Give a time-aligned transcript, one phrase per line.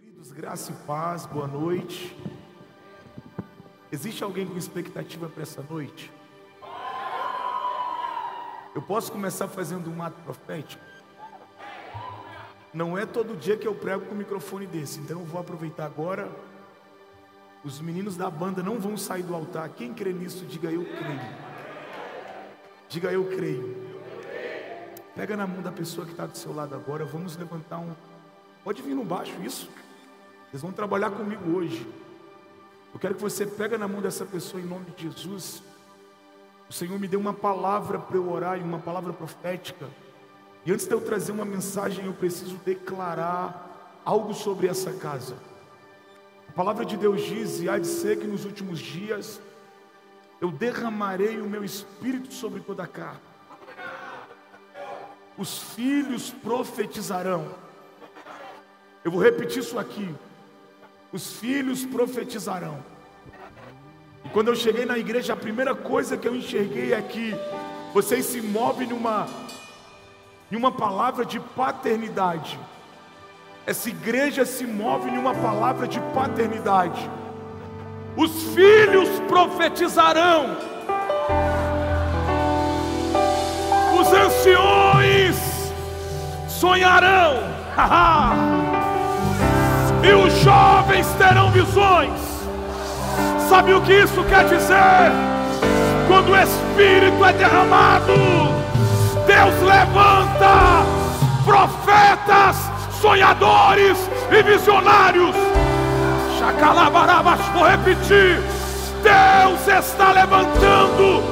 [0.00, 2.16] Queridos, graça e paz, boa noite.
[3.92, 6.10] Existe alguém com expectativa para essa noite?
[8.74, 10.82] Eu posso começar fazendo um ato profético?
[12.72, 15.84] Não é todo dia que eu prego com o microfone desse, então eu vou aproveitar
[15.84, 16.30] agora.
[17.62, 19.68] Os meninos da banda não vão sair do altar.
[19.68, 21.20] Quem crê nisso, diga eu creio.
[22.88, 23.76] Diga eu creio.
[25.14, 27.04] Pega na mão da pessoa que está do seu lado agora.
[27.04, 27.94] Vamos levantar um.
[28.64, 29.68] Pode vir no baixo, isso.
[30.52, 31.86] Eles vão trabalhar comigo hoje.
[32.92, 35.62] Eu quero que você pegue na mão dessa pessoa em nome de Jesus.
[36.68, 39.88] O Senhor me deu uma palavra para eu orar e uma palavra profética.
[40.66, 45.36] E antes de eu trazer uma mensagem, eu preciso declarar algo sobre essa casa.
[46.48, 49.40] A palavra de Deus diz: e há de ser que nos últimos dias
[50.40, 53.20] eu derramarei o meu espírito sobre toda a carne.
[55.38, 57.54] Os filhos profetizarão.
[59.04, 60.12] Eu vou repetir isso aqui
[61.12, 62.78] os filhos profetizarão.
[64.24, 67.34] E quando eu cheguei na igreja, a primeira coisa que eu enxerguei é que
[67.92, 69.26] vocês se movem numa,
[70.50, 72.58] em uma palavra de paternidade.
[73.66, 77.10] Essa igreja se move em uma palavra de paternidade.
[78.16, 80.56] Os filhos profetizarão.
[84.00, 85.36] Os anciões
[86.48, 87.38] sonharão.
[90.02, 92.10] e os jovens terão visões.
[93.48, 95.12] Sabe o que isso quer dizer?
[96.06, 98.14] Quando o Espírito é derramado,
[99.26, 100.84] Deus levanta
[101.44, 102.56] profetas,
[103.00, 103.98] sonhadores
[104.30, 105.34] e visionários.
[106.38, 108.40] Chacalabarabas, vou repetir.
[109.02, 111.22] Deus está levantando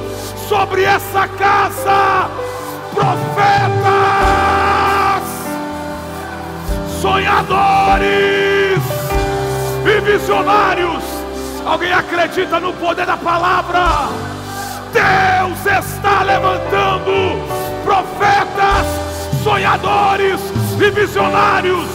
[0.47, 2.29] sobre essa casa
[2.93, 4.48] profetas
[7.01, 8.79] sonhadores
[9.85, 11.03] e visionários.
[11.65, 14.09] Alguém acredita no poder da palavra?
[14.91, 17.39] Deus está levantando
[17.83, 18.87] profetas,
[19.43, 20.41] sonhadores
[20.79, 21.87] e visionários.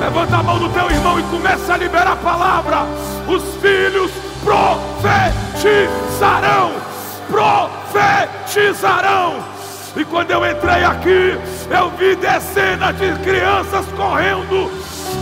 [0.00, 2.86] Levanta a mão do teu irmão e começa a liberar a palavra.
[3.28, 4.10] Os filhos
[4.44, 6.72] profetizarão.
[7.28, 9.51] Profetizarão
[9.94, 11.38] e quando eu entrei aqui,
[11.70, 14.70] eu vi dezenas de crianças correndo.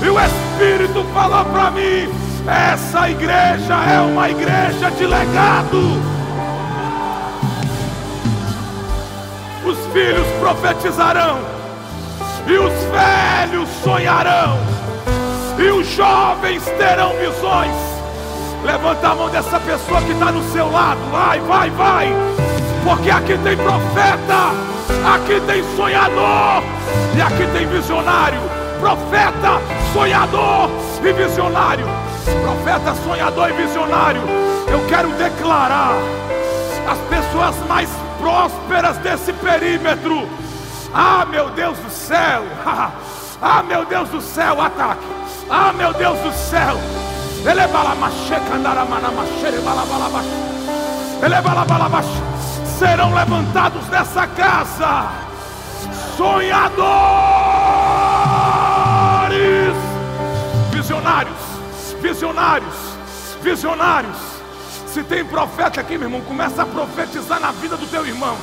[0.02, 2.08] E o Espírito falou para mim:
[2.46, 6.20] essa igreja é uma igreja de legado.
[9.64, 11.38] Os filhos profetizarão,
[12.46, 14.58] e os velhos sonharão,
[15.58, 17.89] e os jovens terão visões.
[18.64, 21.00] Levanta a mão dessa pessoa que está no seu lado.
[21.10, 22.30] Vai, vai, vai
[22.84, 24.52] porque aqui tem profeta,
[25.14, 26.62] aqui tem sonhador
[27.16, 28.40] e aqui tem visionário.
[28.80, 29.60] Profeta,
[29.92, 30.70] sonhador
[31.04, 31.86] e visionário.
[32.42, 34.22] Profeta, sonhador e visionário.
[34.68, 35.94] Eu quero declarar
[36.88, 37.88] as pessoas mais
[38.18, 40.28] prósperas desse perímetro.
[40.94, 42.44] Ah, meu Deus do céu!
[43.42, 45.00] Ah, meu Deus do céu, ataque!
[45.48, 46.76] Ah, meu Deus do céu!
[51.42, 52.06] Balabalabash
[52.78, 55.10] serão levantados nessa casa
[56.16, 56.80] sonhadores,
[60.70, 61.38] visionários,
[62.02, 62.74] visionários,
[63.42, 64.16] visionários.
[64.86, 68.36] Se tem profeta aqui, meu irmão, começa a profetizar na vida do teu irmão.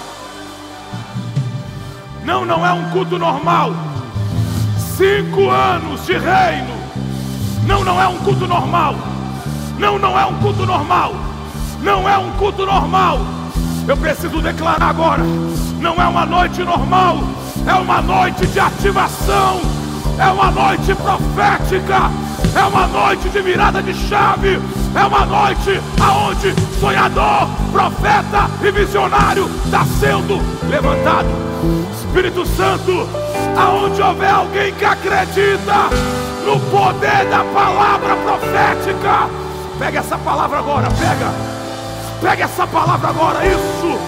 [2.24, 3.74] Não, não é um culto normal.
[4.98, 6.77] Cinco anos de reino.
[7.68, 8.96] Não, não é um culto normal.
[9.78, 11.14] Não, não é um culto normal.
[11.84, 13.20] Não é um culto normal.
[13.86, 15.24] Eu preciso declarar agora:
[15.80, 17.20] não é uma noite normal,
[17.68, 19.60] é uma noite de ativação,
[20.18, 22.10] é uma noite profética,
[22.56, 24.60] é uma noite de virada de chave,
[24.96, 30.40] é uma noite aonde sonhador, profeta e visionário está sendo
[30.70, 31.28] levantado.
[32.18, 33.08] Espírito Santo,
[33.56, 35.88] aonde houver alguém que acredita
[36.44, 39.30] no poder da palavra profética,
[39.78, 41.32] pega essa palavra agora, pega.
[42.20, 44.00] Pega essa palavra agora, isso.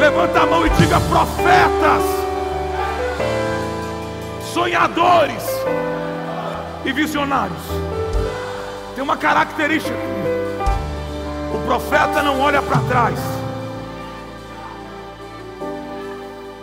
[0.00, 2.02] Levanta a mão e diga profetas,
[4.52, 5.44] sonhadores
[6.84, 7.62] e visionários.
[8.96, 9.94] Tem uma característica.
[11.54, 13.39] O profeta não olha para trás.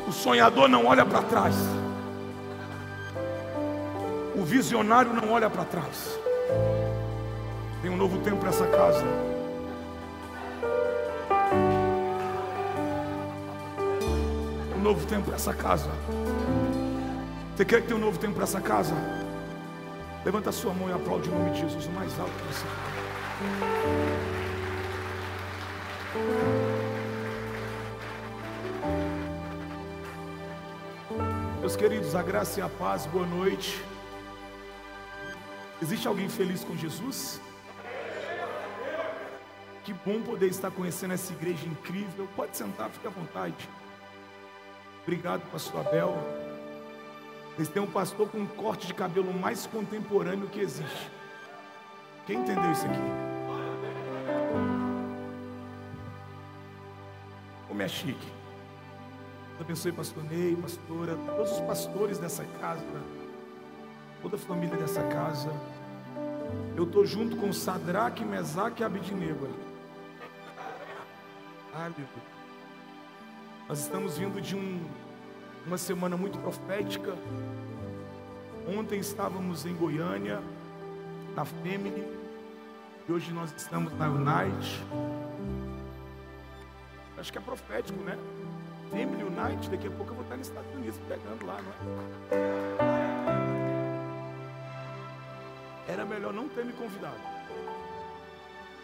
[0.08, 1.56] O sonhador não olha para trás.
[4.34, 6.18] O visionário não olha para trás.
[7.82, 9.04] Tem um novo tempo para essa casa.
[14.78, 15.90] Um novo tempo para essa casa.
[17.56, 18.94] Você quer que tenha um novo tempo para essa casa?
[20.24, 22.66] Levanta a sua mão e aplaude o nome de Jesus o mais alto que você
[31.68, 33.84] Meus queridos, a graça e a paz, boa noite.
[35.82, 37.42] Existe alguém feliz com Jesus?
[39.84, 42.26] Que bom poder estar conhecendo essa igreja incrível.
[42.38, 43.70] Pode sentar, fique à vontade.
[45.04, 46.16] Obrigado, pastor Abel.
[47.54, 51.12] Vocês têm um pastor com um corte de cabelo mais contemporâneo que existe.
[52.26, 53.02] Quem entendeu isso aqui?
[57.68, 58.37] Como é chique.
[59.60, 63.02] Abençoe pastor Ney, pastora, todos os pastores dessa casa,
[64.22, 65.52] toda a família dessa casa.
[66.76, 69.68] Eu estou junto com Sadraque, Mesaque e Abidnego ali.
[71.74, 72.08] Aleluia.
[73.68, 74.80] Nós estamos vindo de um
[75.68, 77.14] uma semana muito profética.
[78.68, 80.42] Ontem estávamos em Goiânia,
[81.36, 82.06] na Femini,
[83.08, 84.82] e hoje nós estamos na Unite.
[87.18, 88.18] Acho que é profético, né?
[88.90, 91.78] Family Unite, daqui a pouco eu vou estar nos Estados Unidos pegando lá, não é?
[95.88, 97.18] Era melhor não ter me convidado.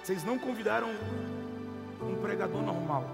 [0.03, 0.89] Vocês não convidaram
[2.01, 3.05] um pregador normal.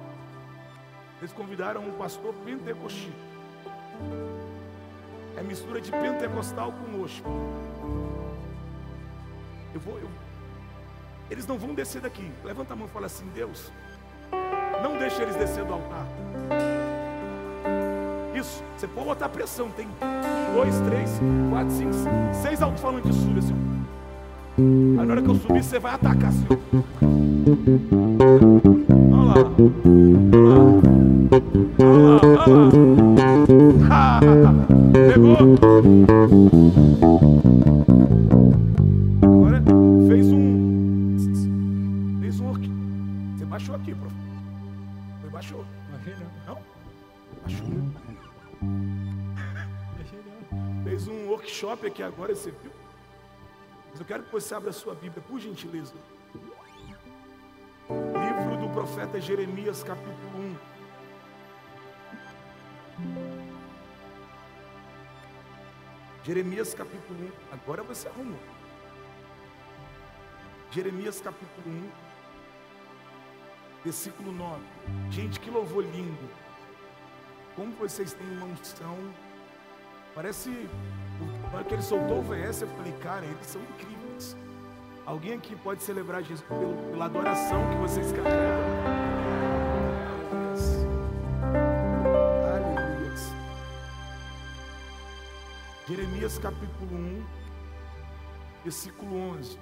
[1.18, 3.14] Vocês convidaram um pastor pentecostino.
[5.38, 7.24] É mistura de pentecostal com osho.
[9.74, 10.10] Eu vou, eu...
[11.30, 12.32] Eles não vão descer daqui.
[12.44, 13.72] Levanta a mão e fala assim: Deus,
[14.82, 16.08] não deixe eles descer do altar.
[18.40, 19.70] Isso, você pode botar pressão.
[19.70, 19.86] Tem
[20.56, 21.20] dois, três,
[21.50, 21.92] quatro, cinco,
[22.42, 23.54] seis alto-falantes subem assim.
[24.98, 26.46] Aí na hora que eu subir, você vai atacar assim.
[29.12, 29.34] Olha lá.
[31.82, 32.20] Olha lá.
[32.20, 32.48] Olha
[33.90, 34.20] lá.
[34.22, 34.54] Olha lá.
[34.94, 35.36] Pegou?
[39.22, 39.62] Agora
[40.08, 41.18] fez um.
[42.22, 42.72] Fez um work.
[43.38, 44.16] Você baixou aqui, prof.
[45.20, 45.66] Foi baixou.
[46.48, 46.56] Não.
[46.56, 46.58] Não?
[47.44, 47.89] Baixou.
[51.70, 52.72] Workshop aqui agora, você viu?
[53.92, 55.94] Mas eu quero que você abra a sua Bíblia, por gentileza.
[57.90, 60.56] Livro do profeta Jeremias, capítulo 1.
[66.24, 67.20] Jeremias capítulo
[67.52, 67.54] 1.
[67.54, 68.40] Agora você arrumou.
[70.72, 71.90] Jeremias capítulo 1,
[73.84, 74.62] versículo 9.
[75.10, 76.30] Gente, que louvor lindo.
[77.56, 78.96] Como vocês têm uma unção.
[80.16, 80.68] Parece.
[81.54, 84.38] Na que ele soltou o VS, eu falei, cara, eles são incríveis.
[85.06, 88.60] Alguém aqui pode celebrar Jesus pelo- pela adoração que vocês carregam.
[92.48, 93.16] Aleluia.
[95.88, 97.24] Jeremias capítulo 1,
[98.64, 99.58] versículo 11.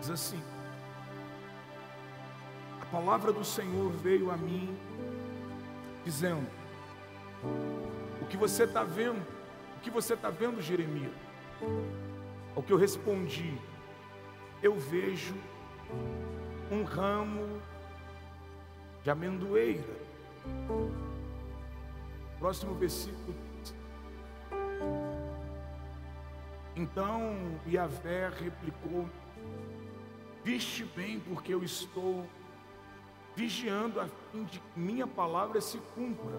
[0.00, 0.42] Diz assim:
[2.82, 4.76] A palavra do Senhor veio a mim,
[6.04, 6.46] dizendo:
[8.20, 9.20] O que você está vendo?
[9.76, 11.12] O que você está vendo, Jeremias?
[12.56, 13.58] Ao que eu respondi:
[14.62, 15.34] Eu vejo
[16.70, 17.60] um ramo
[19.02, 20.04] de amendoeira.
[22.38, 23.34] Próximo versículo.
[26.76, 29.08] Então Yahvé replicou:
[30.42, 32.26] Viste bem, porque eu estou
[33.36, 36.38] vigiando a fim de que minha palavra se cumpra.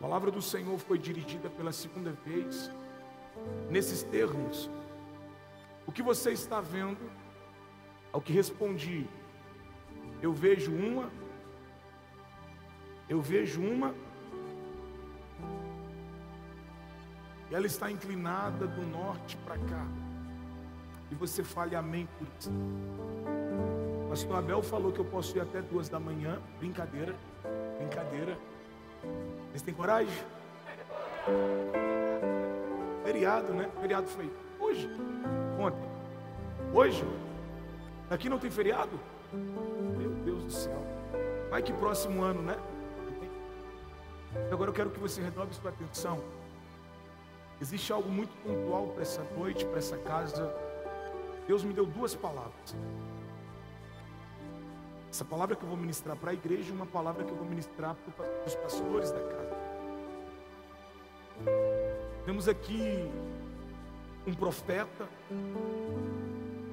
[0.00, 2.70] A palavra do Senhor foi dirigida pela segunda vez,
[3.68, 4.70] nesses termos.
[5.86, 6.98] O que você está vendo?
[8.10, 9.06] Ao que respondi,
[10.22, 11.10] eu vejo uma,
[13.10, 13.94] eu vejo uma,
[17.50, 19.86] e ela está inclinada do norte para cá.
[21.10, 22.50] E você fale amém por isso.
[24.08, 26.40] Pastor Abel falou que eu posso ir até duas da manhã.
[26.58, 27.14] Brincadeira,
[27.78, 28.38] brincadeira.
[29.48, 30.12] Vocês têm coragem?
[33.04, 33.70] Feriado, né?
[33.80, 34.88] Feriado foi hoje,
[35.58, 35.88] ontem,
[36.72, 37.04] hoje.
[38.08, 38.98] Aqui não tem feriado?
[39.32, 40.80] Meu Deus do céu.
[41.50, 42.56] Vai que próximo ano, né?
[44.50, 46.20] Agora eu quero que você redobre sua atenção.
[47.60, 50.52] Existe algo muito pontual para essa noite, para essa casa.
[51.46, 52.76] Deus me deu duas palavras.
[55.10, 57.46] Essa palavra que eu vou ministrar para a igreja e uma palavra que eu vou
[57.46, 59.56] ministrar para os pastores da casa.
[62.24, 63.10] Temos aqui
[64.26, 65.08] um profeta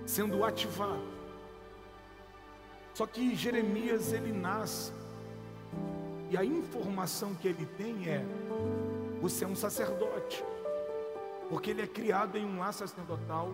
[0.06, 1.18] sendo ativado.
[2.94, 4.92] Só que Jeremias ele nasce
[6.30, 8.24] e a informação que ele tem é:
[9.22, 10.44] Você é um sacerdote,
[11.50, 13.54] porque ele é criado em um lar sacerdotal.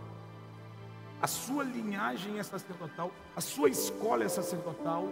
[1.24, 5.08] A sua linhagem é sacerdotal, a sua escola é sacerdotal.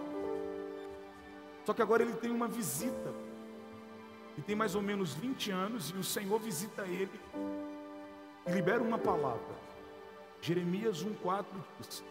[1.65, 3.13] Só que agora ele tem uma visita.
[4.34, 7.18] Ele tem mais ou menos 20 anos e o Senhor visita ele
[8.46, 9.56] e libera uma palavra.
[10.41, 11.46] Jeremias 1,4
[11.80, 12.03] diz: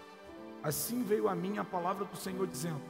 [0.63, 2.81] Assim veio a mim a palavra do Senhor dizendo: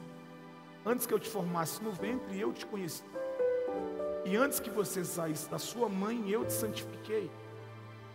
[0.87, 3.03] Antes que eu te formasse no ventre, eu te conheci.
[4.25, 7.29] E antes que você saísse da sua mãe, eu te santifiquei.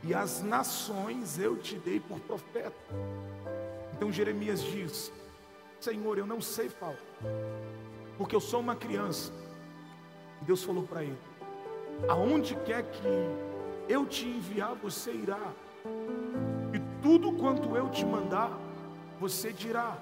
[0.07, 2.75] E as nações eu te dei por profeta.
[3.93, 5.11] Então Jeremias diz:
[5.81, 6.95] Senhor, eu não sei falar,
[8.15, 9.33] porque eu sou uma criança.
[10.41, 11.17] E Deus falou para ele:
[12.07, 13.07] Aonde quer que
[13.89, 15.51] eu te enviar, você irá.
[16.71, 18.51] E tudo quanto eu te mandar,
[19.19, 19.97] você dirá.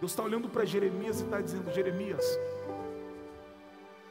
[0.00, 2.26] Deus está olhando para Jeremias e está dizendo: Jeremias,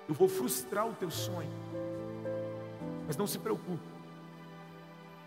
[0.09, 1.51] eu vou frustrar o teu sonho,
[3.05, 3.90] mas não se preocupe,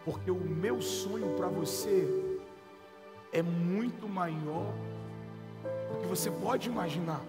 [0.05, 2.07] porque o meu sonho para você
[3.33, 4.73] é muito maior
[5.93, 7.21] do que você pode imaginar.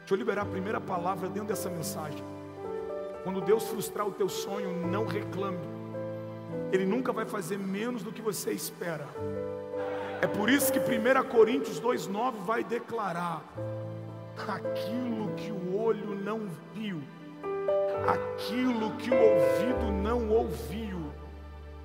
[0.00, 2.22] Deixa eu liberar a primeira palavra dentro dessa mensagem.
[3.24, 5.58] Quando Deus frustrar o teu sonho, não reclame.
[6.72, 9.06] Ele nunca vai fazer menos do que você espera.
[10.22, 13.42] É por isso que 1 Coríntios 2,9 vai declarar:
[14.46, 16.40] aquilo que o olho não
[16.74, 17.02] viu,
[18.06, 20.87] aquilo que o ouvido não ouviu,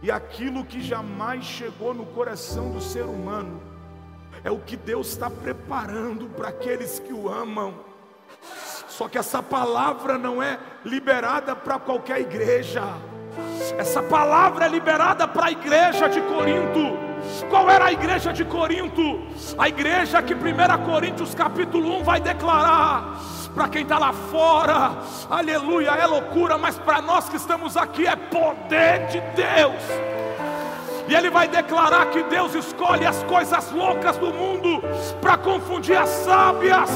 [0.03, 3.61] e aquilo que jamais chegou no coração do ser humano,
[4.43, 7.73] é o que Deus está preparando para aqueles que o amam.
[8.89, 12.83] Só que essa palavra não é liberada para qualquer igreja.
[13.77, 16.99] Essa palavra é liberada para a igreja de Corinto.
[17.49, 19.21] Qual era a igreja de Corinto?
[19.57, 20.37] A igreja que 1
[20.85, 23.19] Coríntios capítulo 1 vai declarar.
[23.53, 24.93] Para quem está lá fora,
[25.29, 29.83] aleluia, é loucura, mas para nós que estamos aqui é poder de Deus.
[31.07, 34.81] E ele vai declarar que Deus escolhe as coisas loucas do mundo
[35.21, 36.89] para confundir as sábias,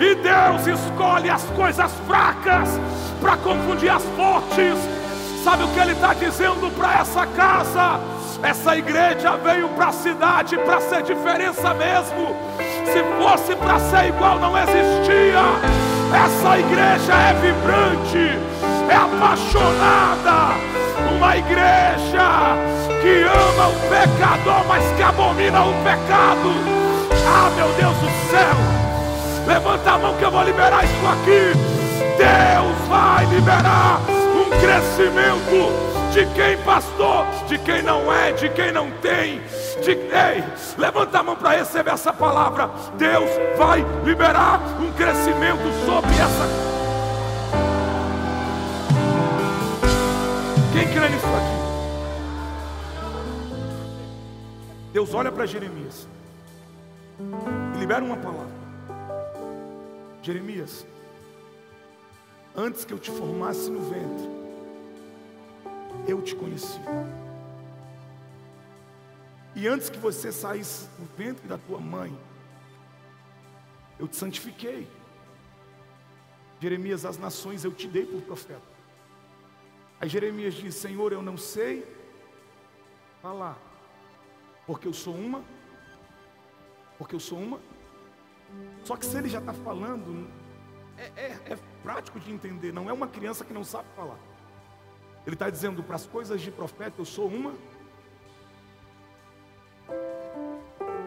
[0.00, 2.70] e Deus escolhe as coisas fracas
[3.20, 4.78] para confundir as fortes.
[5.44, 8.00] Sabe o que ele está dizendo para essa casa?
[8.42, 12.34] Essa igreja veio para a cidade para ser diferença mesmo.
[12.86, 15.97] Se fosse para ser igual, não existia.
[16.12, 18.38] Essa igreja é vibrante,
[18.88, 20.56] é apaixonada.
[21.14, 22.56] Uma igreja
[23.02, 26.52] que ama o pecador, mas que abomina o pecado.
[27.26, 28.78] Ah, meu Deus do céu!
[29.46, 31.52] Levanta a mão que eu vou liberar isso aqui.
[32.16, 34.00] Deus vai liberar
[34.34, 39.40] um crescimento de quem pastor, de quem não é, de quem não tem.
[39.86, 40.44] Ei,
[40.76, 42.70] levanta a mão para receber essa palavra.
[42.96, 46.48] Deus vai liberar um crescimento sobre essa.
[50.72, 51.58] Quem crê nisso aqui?
[54.92, 56.08] Deus olha para Jeremias
[57.74, 58.58] e libera uma palavra.
[60.22, 60.84] Jeremias,
[62.56, 64.28] antes que eu te formasse no ventre,
[66.06, 66.80] eu te conheci.
[69.58, 72.16] E antes que você saísse do ventre da tua mãe,
[73.98, 74.86] eu te santifiquei.
[76.60, 78.62] Jeremias, as nações eu te dei por profeta.
[80.00, 81.84] Aí Jeremias diz: Senhor, eu não sei
[83.20, 83.58] falar,
[84.64, 85.42] porque eu sou uma,
[86.96, 87.58] porque eu sou uma.
[88.84, 90.30] Só que se ele já está falando,
[90.96, 94.20] é, é, é prático de entender, não é uma criança que não sabe falar.
[95.26, 97.54] Ele está dizendo para as coisas de profeta, eu sou uma.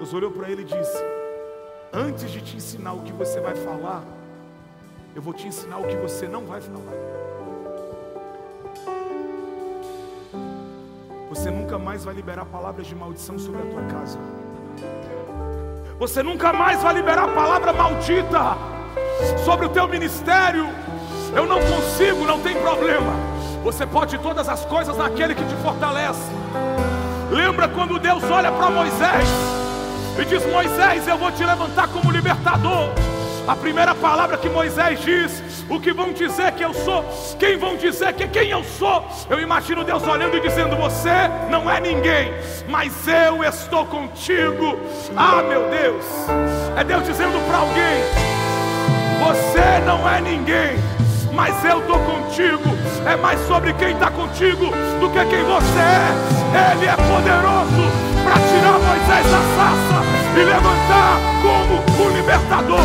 [0.01, 0.97] Deus olhou para ele e disse:
[1.93, 4.01] Antes de te ensinar o que você vai falar,
[5.15, 6.79] eu vou te ensinar o que você não vai falar.
[11.29, 14.17] Você nunca mais vai liberar palavras de maldição sobre a tua casa.
[15.99, 18.57] Você nunca mais vai liberar palavra maldita
[19.45, 20.65] sobre o teu ministério.
[21.35, 23.13] Eu não consigo, não tem problema.
[23.63, 26.31] Você pode todas as coisas naquele que te fortalece.
[27.29, 29.60] Lembra quando Deus olha para Moisés
[30.21, 32.89] e diz: Moisés, eu vou te levantar como libertador.
[33.47, 37.03] A primeira palavra que Moisés diz: O que vão dizer que eu sou?
[37.39, 39.05] Quem vão dizer que quem eu sou?
[39.29, 41.09] Eu imagino Deus olhando e dizendo: Você
[41.49, 42.31] não é ninguém,
[42.69, 44.79] mas eu estou contigo.
[45.15, 46.05] Ah, meu Deus!
[46.77, 48.03] É Deus dizendo para alguém:
[49.25, 50.77] Você não é ninguém,
[51.33, 52.69] mas eu estou contigo.
[53.05, 54.67] É mais sobre quem está contigo
[54.99, 56.73] do que quem você é.
[56.73, 62.79] Ele é poderoso para tirar Moisés da sarça e levantar como o libertador.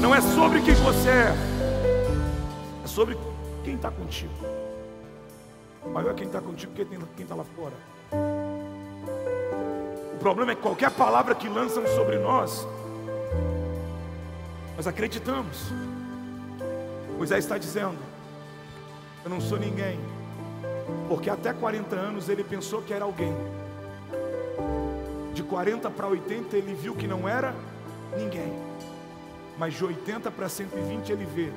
[0.00, 3.18] Não é sobre quem você é, sobre
[3.62, 4.32] quem está contigo.
[5.92, 7.74] Maior é quem está contigo que quem está lá fora.
[10.14, 12.66] O problema é que qualquer palavra que lançam sobre nós,
[14.74, 15.70] nós acreditamos.
[17.18, 17.98] Moisés está dizendo:
[19.22, 20.00] Eu não sou ninguém,
[21.08, 23.34] porque até 40 anos ele pensou que era alguém.
[25.36, 27.54] De 40 para 80 ele viu que não era
[28.16, 28.54] ninguém.
[29.58, 31.52] Mas de 80 para 120 ele vê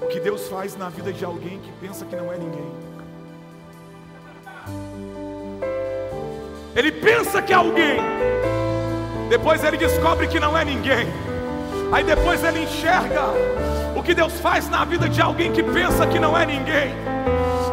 [0.00, 2.72] o que Deus faz na vida de alguém que pensa que não é ninguém.
[6.74, 7.98] Ele pensa que é alguém,
[9.28, 11.06] depois ele descobre que não é ninguém.
[11.92, 13.24] Aí depois ele enxerga
[13.94, 16.94] o que Deus faz na vida de alguém que pensa que não é ninguém.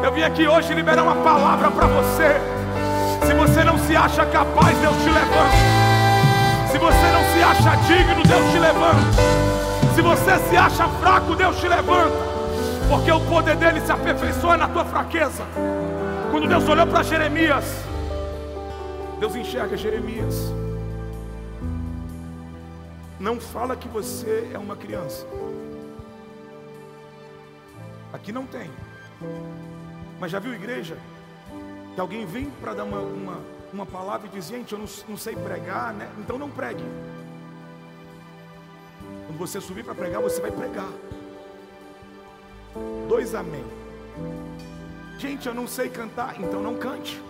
[0.04, 2.51] Eu vim aqui hoje liberar uma palavra para você.
[3.32, 5.56] Se você não se acha capaz, Deus te levanta.
[6.70, 9.96] Se você não se acha digno, Deus te levanta.
[9.96, 12.18] Se você se acha fraco, Deus te levanta.
[12.90, 15.46] Porque o poder dele se aperfeiçoa na tua fraqueza.
[16.30, 17.64] Quando Deus olhou para Jeremias,
[19.18, 20.52] Deus enxerga Jeremias.
[23.18, 25.26] Não fala que você é uma criança.
[28.12, 28.70] Aqui não tem.
[30.20, 30.98] Mas já viu igreja?
[31.96, 33.38] Que alguém vem para dar uma, uma,
[33.74, 36.10] uma, palavra e diz, gente, eu não, não sei pregar, né?
[36.20, 36.84] Então não pregue.
[39.28, 40.90] Quando você subir para pregar, você vai pregar.
[43.08, 43.66] Dois amém.
[45.18, 47.22] Gente, eu não sei cantar, então não cante.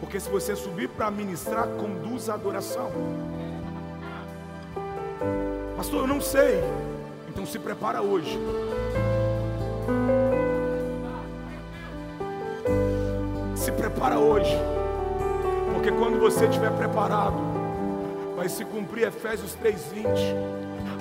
[0.00, 2.90] Porque se você subir para ministrar, conduz a adoração.
[5.76, 6.60] Pastor, eu não sei.
[7.28, 8.38] Então se prepara hoje.
[14.10, 14.56] Prepara hoje.
[15.72, 17.36] Porque quando você estiver preparado,
[18.36, 20.34] vai se cumprir Efésios 3:20.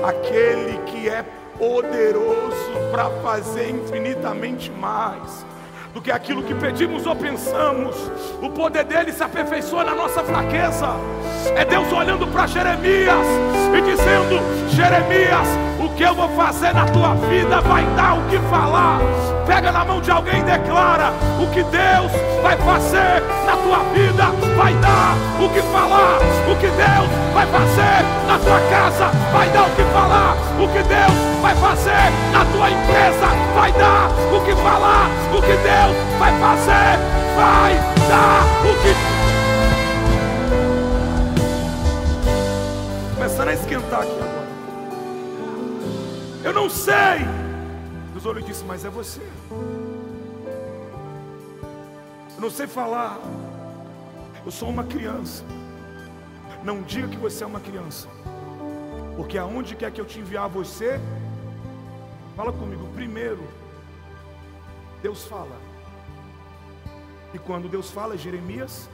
[0.04, 1.26] Aquele que é
[1.58, 2.56] poderoso
[2.92, 5.46] para fazer infinitamente mais
[5.94, 7.96] do que aquilo que pedimos ou pensamos.
[8.42, 10.88] O poder dele se aperfeiçoa na nossa fraqueza.
[11.56, 13.26] É Deus olhando para Jeremias
[13.76, 15.48] e dizendo: Jeremias,
[15.80, 19.00] o que eu vou fazer na tua vida vai dar o que falar.
[19.46, 24.26] Pega na mão de alguém e declara: o que Deus vai fazer na tua vida
[24.58, 26.20] vai dar o que falar.
[26.50, 30.36] O que Deus vai fazer na tua casa vai dar o que falar.
[30.62, 35.10] O que Deus vai fazer na tua empresa vai dar o que falar.
[35.36, 37.00] O que Deus vai fazer
[37.36, 37.74] vai
[38.08, 38.94] dar o que
[43.16, 44.48] Começando a esquentar aqui agora.
[46.44, 47.26] Eu não sei.
[48.14, 49.22] Deus olhou e disse: Mas é você.
[52.36, 53.18] Eu não sei falar.
[54.46, 55.44] Eu sou uma criança.
[56.64, 58.08] Não diga que você é uma criança.
[59.20, 60.98] Porque aonde quer que eu te enviar você,
[62.38, 62.88] fala comigo.
[62.96, 63.46] Primeiro,
[65.02, 65.58] Deus fala.
[67.34, 68.90] E quando Deus fala, Jeremias.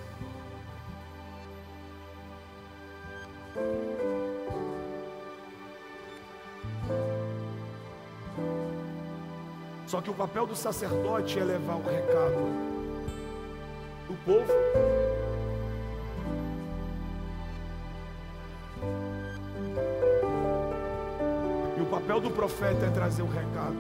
[9.86, 12.50] Só que o papel do sacerdote é levar o recado
[14.08, 15.05] do povo.
[22.26, 23.76] Do profeta é trazer o recado.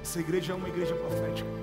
[0.00, 1.58] Essa igreja é uma igreja profética.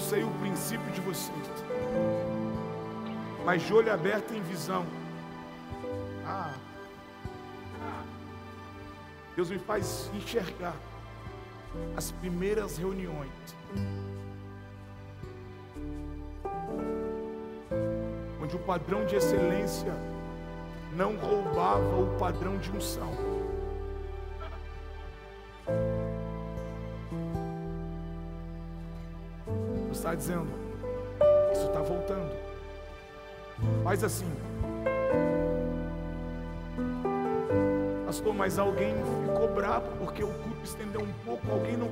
[0.00, 1.36] sei o princípio de vocês,
[3.44, 4.99] mas de olho aberto em visão.
[9.40, 10.76] Deus me faz enxergar
[11.96, 13.30] as primeiras reuniões.
[18.38, 19.94] Onde o padrão de excelência
[20.94, 23.10] não roubava o padrão de unção.
[29.90, 30.50] está dizendo:
[31.50, 32.36] Isso está voltando.
[33.84, 34.49] Faz assim.
[38.20, 41.88] Pastor, mas alguém ficou bravo porque o culto estendeu um pouco, alguém não.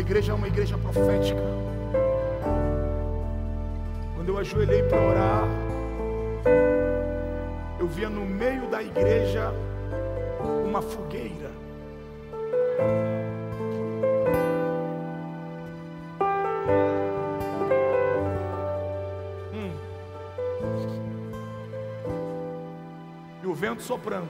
[0.00, 1.40] igreja é uma igreja profética.
[4.14, 5.48] Quando eu ajoelhei para orar,
[7.94, 9.52] via no meio da igreja
[10.64, 11.50] uma fogueira.
[19.52, 19.76] Hum.
[23.42, 24.28] E o vento soprando.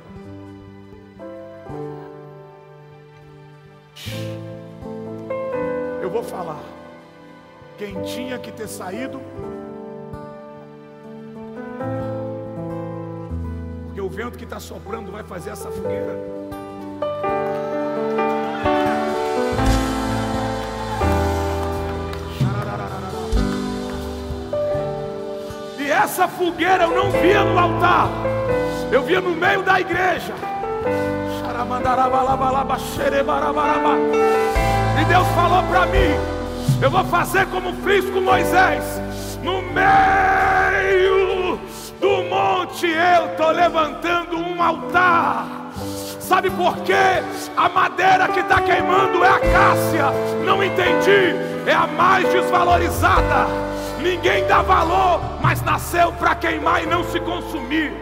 [6.03, 6.61] Eu vou falar.
[7.79, 9.21] Quem tinha que ter saído
[14.25, 16.19] vento que está soprando vai fazer essa fogueira.
[25.79, 28.09] E essa fogueira eu não via no altar,
[28.91, 30.33] eu via no meio da igreja.
[35.01, 36.15] E Deus falou para mim:
[36.81, 39.01] Eu vou fazer como fiz com Moisés,
[39.43, 40.54] no meio
[42.75, 45.47] monte eu estou levantando um altar.
[46.19, 47.23] Sabe por quê?
[47.57, 50.11] A madeira que está queimando é a cássia.
[50.45, 51.37] Não entendi.
[51.67, 53.47] É a mais desvalorizada.
[54.01, 57.93] Ninguém dá valor, mas nasceu para queimar e não se consumir.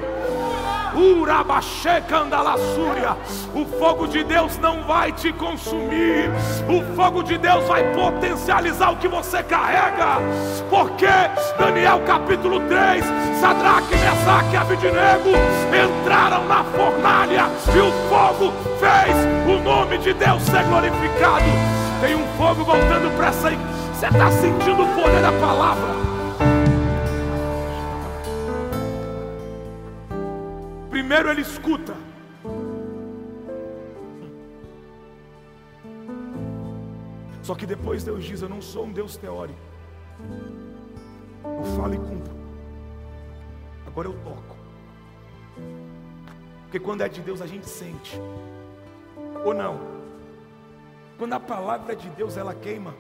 [3.55, 6.31] O fogo de Deus não vai te consumir.
[6.69, 10.19] O fogo de Deus vai potencializar o que você carrega.
[10.69, 11.07] Porque
[11.59, 13.05] Daniel capítulo 3,
[13.41, 15.31] Sadraque, Mesaque e Abidinego
[15.69, 21.45] entraram na fornalha e o fogo fez o nome de Deus ser glorificado.
[22.01, 23.51] Tem um fogo voltando para essa.
[23.51, 26.12] Você está sentindo o poder da palavra?
[31.13, 31.95] Primeiro ele escuta.
[37.43, 39.61] Só que depois Deus diz: Eu não sou um Deus teórico.
[41.45, 42.33] Eu falo e cumpro.
[43.87, 44.57] Agora eu toco.
[46.63, 48.19] Porque quando é de Deus a gente sente.
[49.45, 49.79] Ou não?
[51.19, 52.95] Quando a palavra é de Deus ela queima.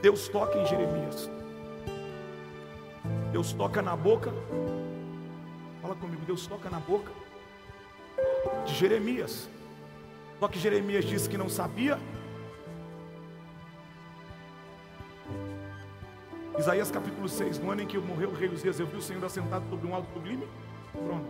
[0.00, 1.28] Deus toca em Jeremias.
[3.32, 4.30] Deus toca na boca.
[5.80, 7.10] Fala comigo, Deus toca na boca
[8.66, 9.48] de Jeremias.
[10.38, 11.98] Só que Jeremias disse que não sabia.
[16.58, 19.24] Isaías capítulo 6, no ano em que morreu o rei Uzias, eu vi o Senhor
[19.24, 20.46] assentado sobre um alto sublime.
[20.92, 21.26] Pronto.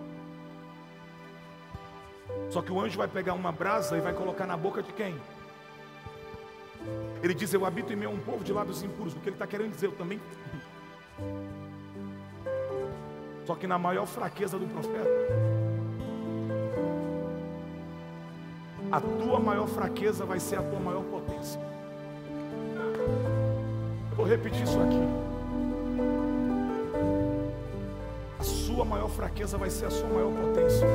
[2.50, 5.14] Só que o anjo vai pegar uma brasa e vai colocar na boca de quem?
[7.22, 9.14] Ele diz: Eu habito em meio a um povo de lábios impuros.
[9.14, 9.86] O que ele está querendo dizer?
[9.86, 10.20] Eu também.
[13.52, 15.10] Só que na maior fraqueza do profeta,
[18.90, 21.60] a tua maior fraqueza vai ser a tua maior potência.
[24.10, 25.02] Eu vou repetir isso aqui.
[28.40, 30.86] A sua maior fraqueza vai ser a sua maior potência.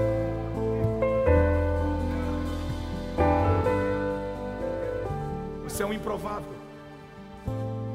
[5.64, 6.58] Você é um improvável,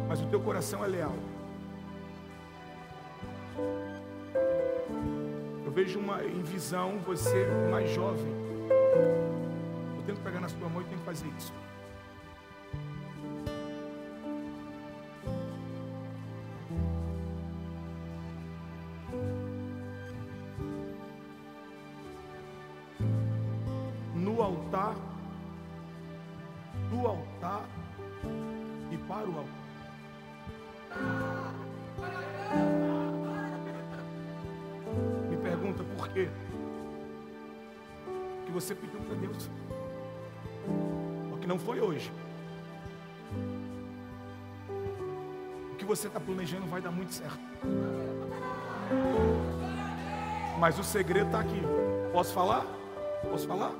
[0.08, 1.16] mas o teu coração é leal.
[5.92, 8.32] Vejo uma em visão você mais jovem.
[9.96, 11.52] Eu tento pegar na sua mão e tenho que fazer isso.
[46.02, 47.38] Você está planejando vai dar muito certo.
[50.58, 51.62] Mas o segredo está aqui.
[52.12, 52.66] Posso falar?
[53.30, 53.72] Posso falar?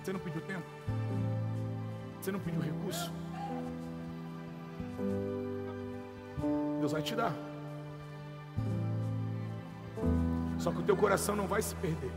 [0.00, 0.64] Você não pediu tempo?
[2.20, 3.12] Você não pediu recurso?
[6.78, 7.32] Deus vai te dar.
[10.56, 12.12] Só que o teu coração não vai se perder.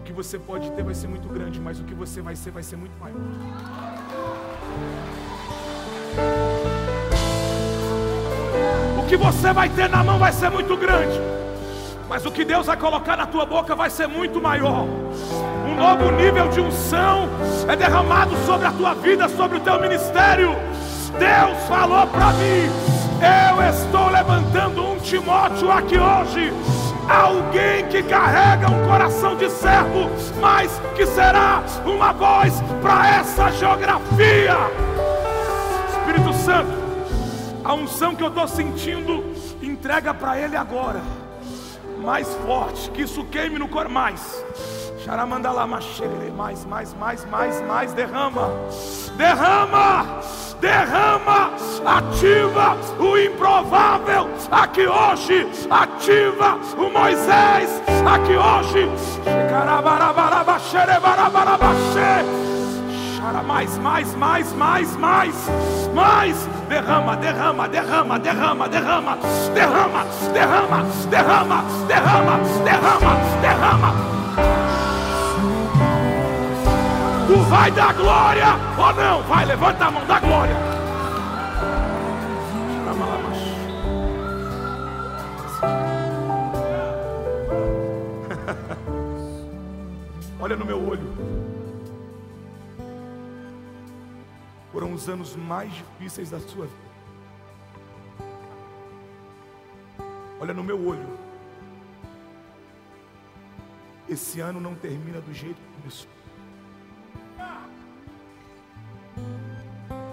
[0.00, 2.50] O que você pode ter vai ser muito grande, mas o que você vai ser
[2.50, 3.93] vai ser muito maior.
[8.98, 11.20] O que você vai ter na mão vai ser muito grande,
[12.08, 14.86] mas o que Deus vai colocar na tua boca vai ser muito maior.
[15.66, 17.28] Um novo nível de unção
[17.68, 20.50] é derramado sobre a tua vida, sobre o teu ministério.
[21.18, 26.52] Deus falou para mim eu estou levantando um Timóteo aqui hoje.
[27.08, 34.56] Alguém que carrega um coração de servo, mas que será uma voz para essa geografia.
[35.90, 36.72] Espírito Santo,
[37.62, 39.24] a unção que eu estou sentindo,
[39.62, 41.02] entrega para Ele agora.
[42.02, 43.92] Mais forte, que isso queime no coração.
[43.92, 44.44] Mais.
[46.34, 48.50] Mais, mais, mais, mais, mais, derrama,
[49.18, 50.20] derrama,
[50.64, 51.50] derrama,
[51.84, 58.88] ativa o improvável, aqui hoje, ativa o Moisés, aqui hoje,
[63.46, 65.34] mais, mais, mais, mais, mais,
[65.92, 69.18] mais, derrama, derrama, derrama, derrama, derrama,
[69.52, 74.14] derrama, derrama, derrama, derrama, derrama, derrama.
[74.36, 74.73] Tu
[77.44, 78.46] vai dar glória
[78.78, 79.22] ou não?
[79.22, 80.54] Vai, levanta a mão, dá glória.
[90.40, 91.14] Olha no meu olho.
[94.72, 96.84] Foram os anos mais difíceis da sua vida.
[100.40, 101.08] Olha no meu olho.
[104.08, 106.13] Esse ano não termina do jeito que começou.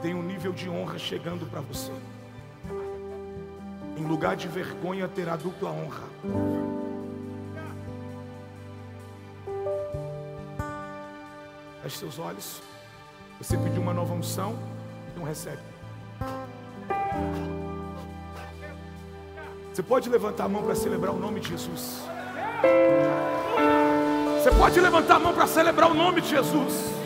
[0.02, 1.92] Tem um nível de honra chegando para você.
[3.96, 6.04] Em lugar de vergonha, terá dupla honra.
[11.84, 12.62] Feche seus olhos.
[13.40, 14.58] Você pediu uma nova unção,
[15.12, 15.62] então recebe.
[19.72, 22.02] Você pode levantar a mão para celebrar o nome de Jesus.
[24.38, 27.01] Você pode levantar a mão para celebrar o nome de Jesus.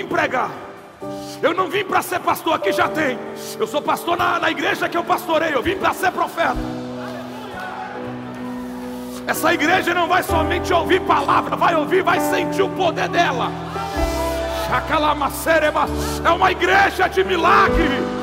[0.00, 0.50] Vim pregar.
[1.42, 3.18] Eu não vim para ser pastor, aqui já tem.
[3.58, 5.54] Eu sou pastor na, na igreja que eu pastorei.
[5.54, 6.56] Eu vim para ser profeta.
[9.26, 13.50] Essa igreja não vai somente ouvir palavra, vai ouvir, vai sentir o poder dela.
[16.24, 18.19] É uma igreja de milagre.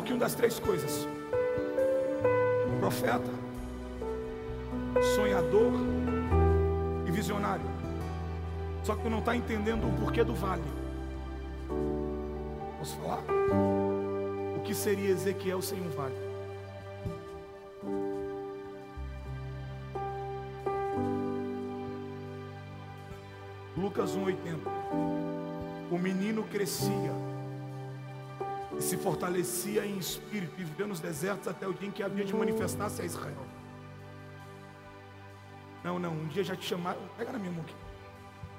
[0.00, 1.06] Pouquinho das três coisas:
[2.78, 3.30] profeta,
[5.14, 5.72] sonhador
[7.06, 7.66] e visionário.
[8.82, 10.62] Só que não está entendendo o porquê do vale.
[12.78, 13.22] Posso falar?
[14.56, 16.29] O que seria Ezequiel sem um vale?
[29.44, 32.34] Se fortalecia em espírito e viveu nos desertos até o dia em que havia de
[32.34, 33.46] manifestar-se a Israel.
[35.82, 37.74] Não, não, um dia já te chamaram, pega na minha mão aqui.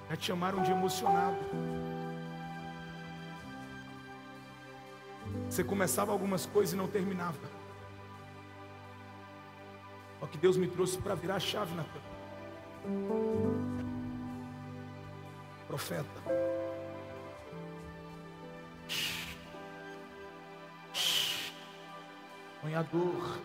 [0.10, 1.38] Já te chamaram de emocionado.
[5.50, 7.38] Você começava algumas coisas e não terminava.
[10.20, 12.02] Só que Deus me trouxe para virar a chave na tua.
[15.68, 16.22] Profeta.
[22.62, 23.40] Sonhador.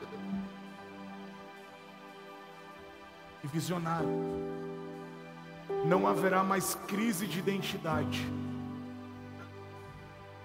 [3.42, 4.08] E visionário.
[5.86, 8.26] Não haverá mais crise de identidade.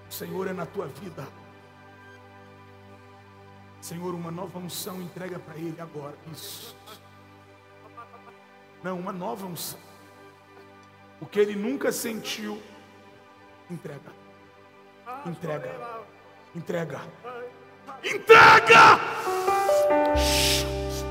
[0.10, 1.28] O Senhor é na tua vida.
[3.82, 6.16] Senhor, uma nova unção entrega para Ele agora.
[6.32, 6.76] Isso.
[8.84, 9.80] Não, uma nova unção.
[11.20, 12.62] O que Ele nunca sentiu,
[13.70, 14.12] entrega.
[15.26, 16.04] Entrega.
[16.56, 17.02] Entrega.
[18.04, 19.00] Entrega!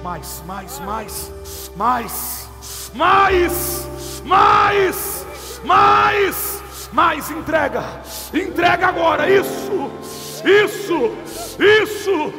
[0.02, 1.32] Mais, mais, mais,
[1.76, 2.50] mais,
[2.94, 3.88] mais,
[4.24, 5.26] mais,
[5.64, 7.84] mais, mais, entrega,
[8.34, 9.90] entrega agora, isso,
[10.44, 11.12] isso,
[11.60, 12.32] isso.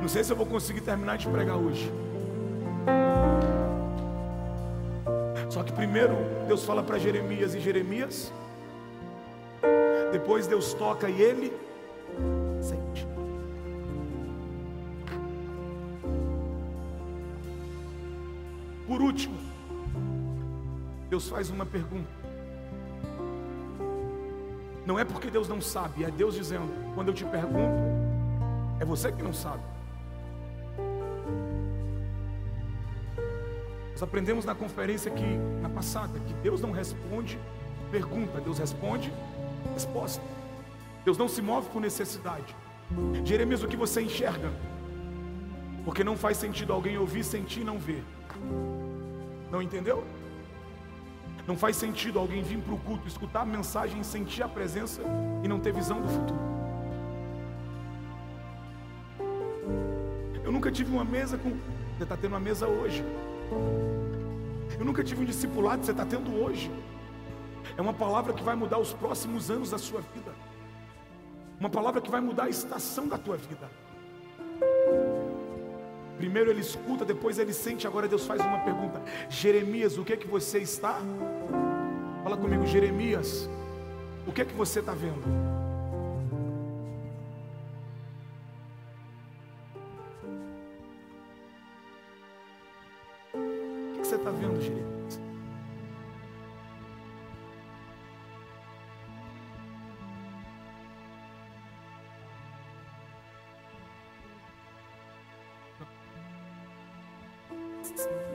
[0.00, 1.92] Não sei se eu vou conseguir terminar de pregar hoje.
[5.96, 6.14] Primeiro
[6.46, 8.30] Deus fala para Jeremias e Jeremias,
[10.12, 11.50] depois Deus toca e ele
[12.60, 13.06] sente.
[18.86, 19.38] Por último,
[21.08, 22.10] Deus faz uma pergunta.
[24.84, 27.80] Não é porque Deus não sabe, é Deus dizendo: quando eu te pergunto,
[28.78, 29.62] é você que não sabe.
[33.96, 35.24] Nós aprendemos na conferência que
[35.62, 37.40] na passada que Deus não responde
[37.90, 39.10] pergunta, Deus responde
[39.72, 40.22] resposta.
[41.02, 42.54] Deus não se move por necessidade.
[43.24, 44.52] Jeremias, o que você enxerga?
[45.82, 48.04] Porque não faz sentido alguém ouvir, sentir e não ver.
[49.50, 50.04] Não entendeu?
[51.46, 55.00] Não faz sentido alguém vir para o culto, escutar a mensagem, sentir a presença
[55.42, 56.40] e não ter visão do futuro.
[60.44, 61.48] Eu nunca tive uma mesa com.
[61.96, 63.02] Você está tendo uma mesa hoje.
[64.78, 66.70] Eu nunca tive um discipulado, você está tendo hoje.
[67.76, 70.32] É uma palavra que vai mudar os próximos anos da sua vida.
[71.58, 73.70] Uma palavra que vai mudar a estação da tua vida.
[76.18, 77.86] Primeiro ele escuta, depois ele sente.
[77.86, 80.98] Agora Deus faz uma pergunta: Jeremias, o que é que você está?
[82.22, 83.48] Fala comigo, Jeremias,
[84.26, 85.55] o que é que você está vendo?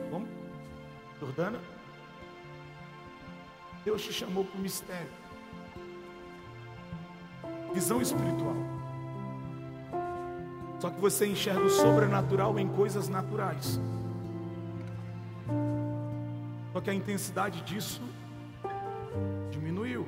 [0.10, 0.30] Vamos?
[1.20, 1.60] Jordana?
[3.84, 5.12] Deus te chamou para o mistério.
[7.74, 8.56] Visão espiritual.
[10.80, 13.80] Só que você enxerga o sobrenatural em coisas naturais.
[16.74, 18.02] Só que a intensidade disso
[19.52, 20.08] diminuiu.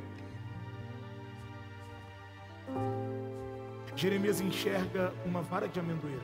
[3.96, 6.24] Jeremias enxerga uma vara de amendoeira.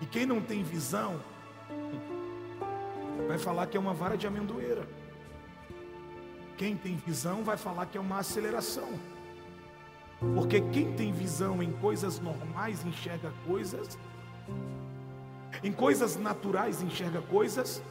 [0.00, 1.20] E quem não tem visão
[3.28, 4.88] vai falar que é uma vara de amendoeira.
[6.56, 8.88] Quem tem visão vai falar que é uma aceleração.
[10.34, 13.98] Porque quem tem visão em coisas normais enxerga coisas,
[15.62, 17.82] em coisas naturais enxerga coisas.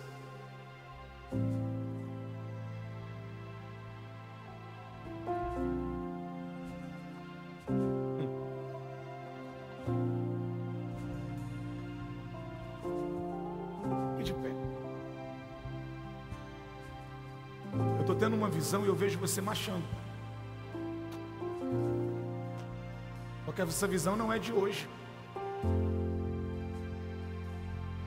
[18.77, 19.83] E eu vejo você marchando.
[23.43, 24.87] Porque essa visão não é de hoje.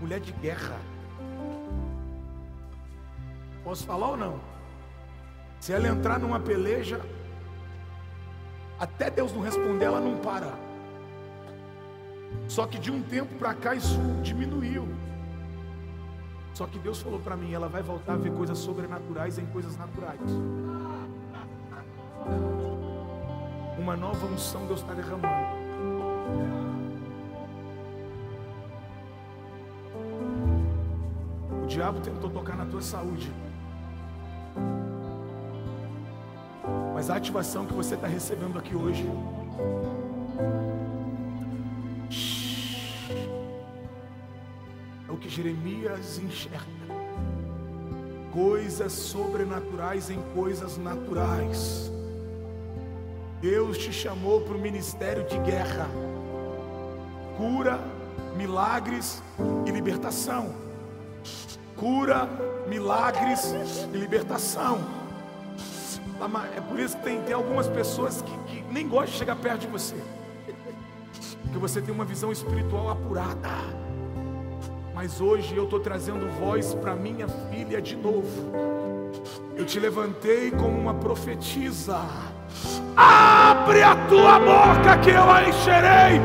[0.00, 0.78] Mulher de guerra.
[3.64, 4.40] Posso falar ou não?
[5.58, 7.00] Se ela entrar numa peleja,
[8.78, 10.52] até Deus não responder, ela não para.
[12.48, 14.88] Só que de um tempo para cá isso diminuiu.
[16.54, 19.76] Só que Deus falou para mim, ela vai voltar a ver coisas sobrenaturais em coisas
[19.76, 20.20] naturais.
[23.78, 25.26] Uma nova unção Deus está derramando.
[31.62, 33.32] O diabo tentou tocar na tua saúde.
[36.94, 39.08] Mas a ativação que você está recebendo aqui hoje
[45.32, 46.60] Jeremias enxerga.
[48.32, 51.90] Coisas sobrenaturais em coisas naturais.
[53.40, 55.88] Deus te chamou para o ministério de guerra,
[57.36, 57.80] cura,
[58.36, 59.22] milagres
[59.66, 60.54] e libertação.
[61.76, 62.28] Cura,
[62.68, 63.52] milagres
[63.92, 64.80] e libertação.
[66.54, 69.62] É por isso que tem, tem algumas pessoas que, que nem gostam de chegar perto
[69.62, 69.96] de você,
[71.42, 73.91] porque você tem uma visão espiritual apurada.
[75.02, 78.52] Mas hoje eu estou trazendo voz para minha filha de novo.
[79.56, 81.98] Eu te levantei como uma profetisa.
[82.96, 86.20] Abre a tua boca que eu a encherei.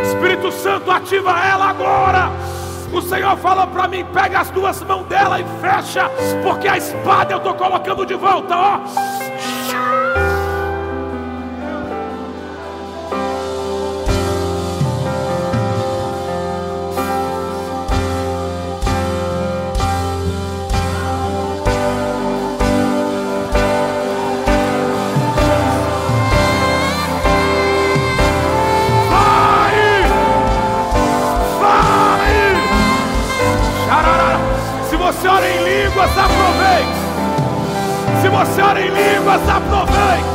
[0.00, 2.30] Espírito Santo, ativa ela agora.
[2.92, 6.08] O Senhor falou para mim: pega as duas mãos dela e fecha,
[6.44, 9.29] porque a espada eu estou colocando de volta, ó.
[38.62, 40.29] Ora em línguas, aproveite.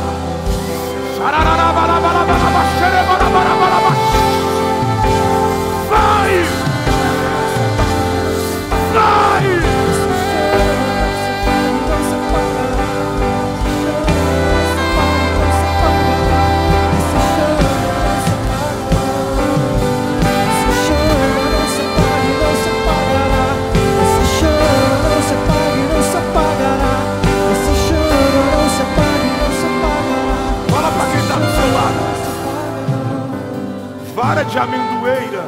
[34.26, 35.44] Vara de amendoeira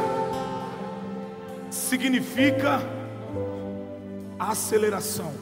[1.69, 2.79] significa
[4.39, 5.33] aceleração.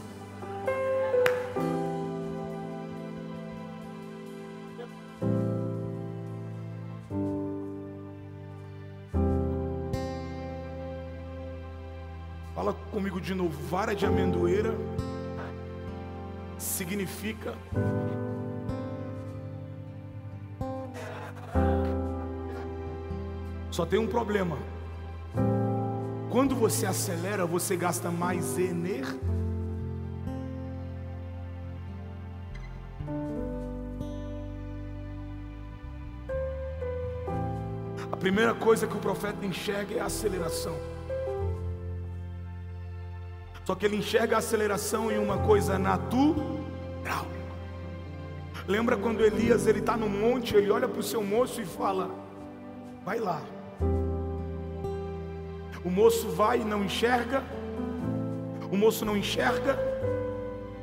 [12.55, 13.51] Fala comigo de novo.
[13.69, 14.73] Vara de amendoeira
[16.57, 17.53] significa
[23.77, 24.57] Só tem um problema.
[26.31, 29.19] Quando você acelera, você gasta mais energia.
[38.11, 40.75] A primeira coisa que o profeta enxerga é a aceleração.
[43.63, 47.27] Só que ele enxerga a aceleração em uma coisa natural.
[48.67, 52.09] Lembra quando Elias ele está no monte, ele olha para o seu moço e fala:
[53.05, 53.39] Vai lá.
[55.87, 57.41] O moço vai e não enxerga.
[58.69, 59.79] O moço não enxerga.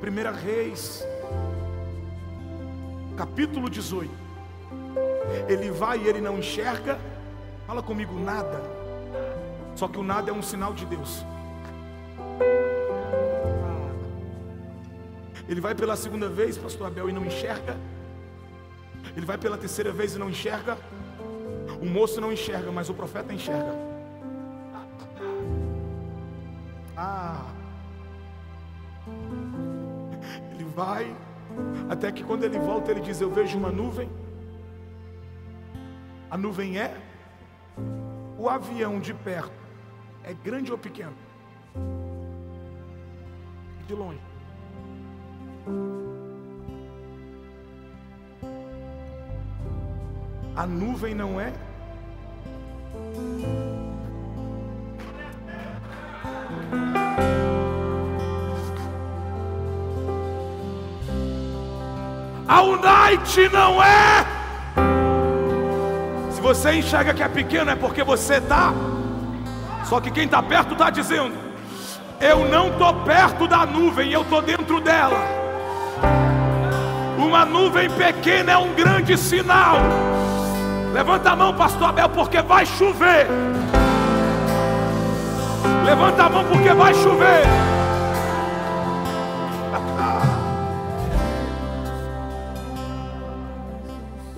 [0.00, 1.06] Primeira Reis,
[3.14, 4.10] capítulo 18.
[5.46, 6.98] Ele vai e ele não enxerga.
[7.66, 8.62] Fala comigo, nada.
[9.76, 11.22] Só que o nada é um sinal de Deus.
[15.46, 17.76] Ele vai pela segunda vez, pastor Abel, e não enxerga.
[19.14, 20.78] Ele vai pela terceira vez e não enxerga.
[21.82, 23.83] O moço não enxerga, mas o profeta enxerga.
[32.04, 34.10] Até que quando ele volta, ele diz: Eu vejo uma nuvem.
[36.30, 36.94] A nuvem é
[38.38, 39.64] o avião de perto.
[40.22, 41.14] É grande ou pequeno?
[43.86, 44.20] De longe.
[50.54, 51.52] A nuvem não é
[57.00, 57.03] a
[62.84, 64.26] Unite não é.
[66.30, 68.74] Se você enxerga que é pequeno, é porque você está.
[69.84, 71.34] Só que quem está perto está dizendo:
[72.20, 75.18] Eu não estou perto da nuvem, eu estou dentro dela.
[77.16, 79.78] Uma nuvem pequena é um grande sinal.
[80.92, 83.26] Levanta a mão, pastor Abel, porque vai chover.
[85.86, 87.63] Levanta a mão porque vai chover.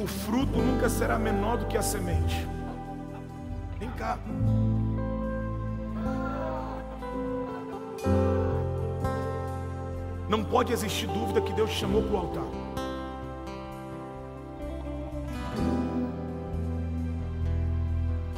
[0.07, 2.47] O fruto nunca será menor do que a semente.
[3.77, 4.17] Vem cá.
[10.29, 12.45] Não pode existir dúvida que Deus te chamou para o altar.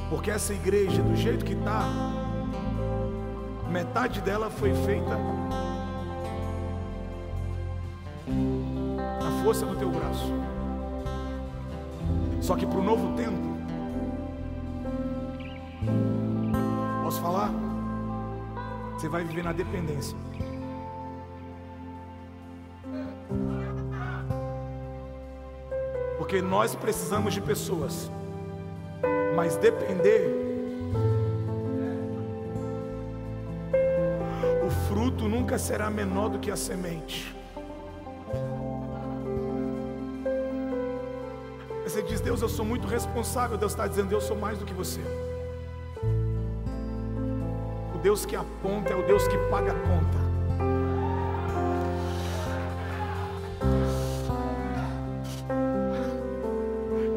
[0.08, 1.82] Porque essa igreja, do jeito que está,
[3.70, 5.18] metade dela foi feita
[8.26, 10.32] na força do teu braço.
[12.48, 13.58] Só que para o novo tempo,
[17.02, 17.52] posso falar?
[18.94, 20.16] Você vai viver na dependência.
[26.16, 28.10] Porque nós precisamos de pessoas,
[29.36, 30.30] mas depender,
[34.66, 37.37] o fruto nunca será menor do que a semente.
[42.28, 43.56] Deus, eu sou muito responsável.
[43.56, 45.00] Deus está dizendo, eu sou mais do que você.
[47.94, 50.18] O Deus que aponta é o Deus que paga a conta.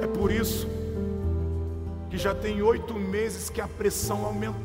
[0.02, 0.66] É por isso
[2.10, 4.56] que já tem oito meses que a pressão aumentou.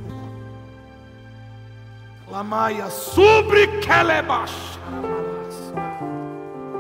[2.31, 4.79] Lamaia sobre Kelebash.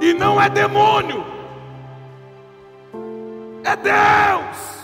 [0.00, 1.25] E não é demônio, é
[3.86, 4.82] Deus.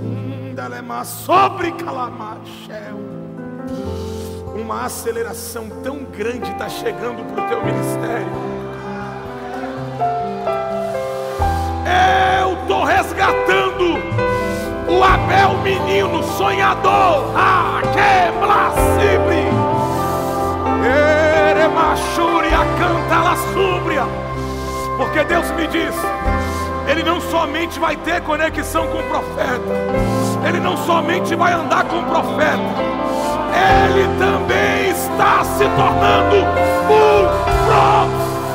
[0.00, 0.54] Hum,
[1.04, 2.96] sobre Calamachel.
[4.54, 8.28] Uma aceleração tão grande está chegando para o teu ministério.
[12.38, 13.98] Eu estou resgatando
[14.88, 17.32] o Abel menino sonhador.
[17.36, 19.50] Ah, que blasfeme!
[21.50, 24.29] Eremachúria canta la súbria
[25.00, 25.94] porque Deus me diz,
[26.86, 32.00] Ele não somente vai ter conexão com o profeta, Ele não somente vai andar com
[32.00, 32.60] o profeta,
[33.88, 37.26] Ele também está se tornando um
[37.64, 38.50] profeta.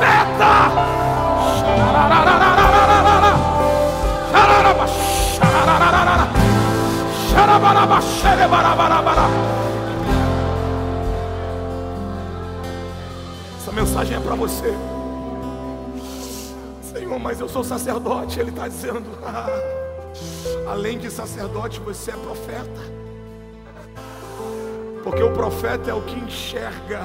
[13.58, 14.85] Essa mensagem é para você.
[17.18, 18.38] Mas eu sou sacerdote.
[18.40, 19.06] Ele está dizendo:
[20.68, 22.96] além de sacerdote, você é profeta.
[25.02, 27.02] Porque o profeta é o que enxerga,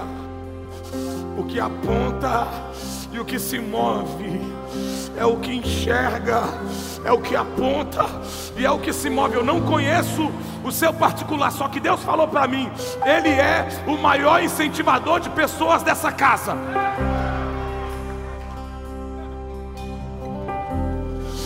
[1.38, 2.48] o que aponta
[3.12, 4.42] e o que se move.
[5.18, 6.44] É o que enxerga,
[7.04, 8.06] é o que aponta
[8.58, 9.36] e é o que se move.
[9.36, 10.32] Eu não conheço
[10.64, 12.72] o seu particular, só que Deus falou para mim:
[13.06, 16.56] Ele é o maior incentivador de pessoas dessa casa.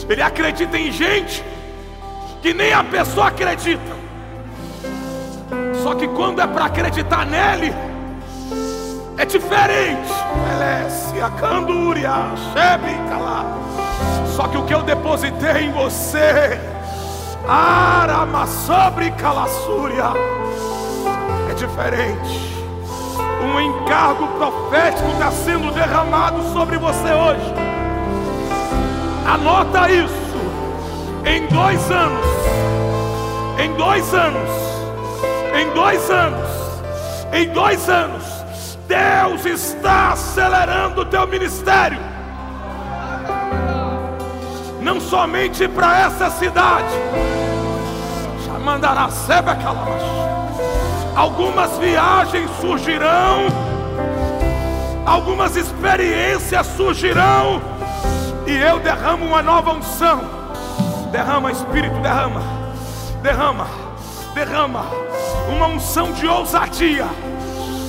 [0.09, 1.43] Ele acredita em gente
[2.41, 3.95] que nem a pessoa acredita.
[5.81, 7.73] Só que quando é para acreditar nele,
[9.17, 10.11] é diferente.
[13.17, 13.45] Lá.
[14.35, 16.59] Só que o que eu depositei em você,
[17.47, 20.11] arama sobre calassúria,
[21.49, 22.55] é diferente.
[23.41, 27.74] Um encargo profético está sendo derramado sobre você hoje.
[29.25, 30.35] Anota isso.
[31.25, 32.25] Em dois anos,
[33.57, 34.49] em dois anos,
[35.55, 36.49] em dois anos,
[37.33, 38.23] em dois anos,
[38.87, 41.97] Deus está acelerando o teu ministério.
[44.79, 46.93] Não somente para essa cidade.
[48.45, 49.09] Chamandará
[51.15, 53.47] Algumas viagens surgirão,
[55.05, 57.61] algumas experiências surgirão,
[58.47, 60.21] e eu derramo uma nova unção.
[61.11, 62.41] Derrama, Espírito, derrama,
[63.21, 63.67] derrama,
[64.33, 64.85] derrama
[65.49, 67.05] uma unção de ousadia,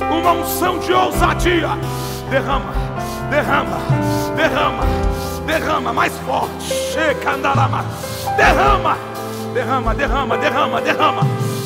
[0.00, 1.68] uma unção de ousadia.
[2.30, 2.72] Derrama,
[3.30, 3.78] derrama,
[4.36, 4.84] derrama,
[5.46, 6.72] derrama mais forte.
[6.92, 7.84] Chega, andarama.
[8.36, 8.96] Derrama,
[9.54, 11.22] derrama, derrama, derrama, derrama,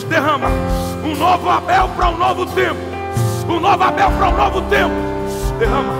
[0.09, 0.49] derrama.
[1.05, 2.80] Um novo Abel para um novo tempo.
[3.49, 4.95] Um novo Abel para um novo tempo.
[5.59, 5.93] Derrama,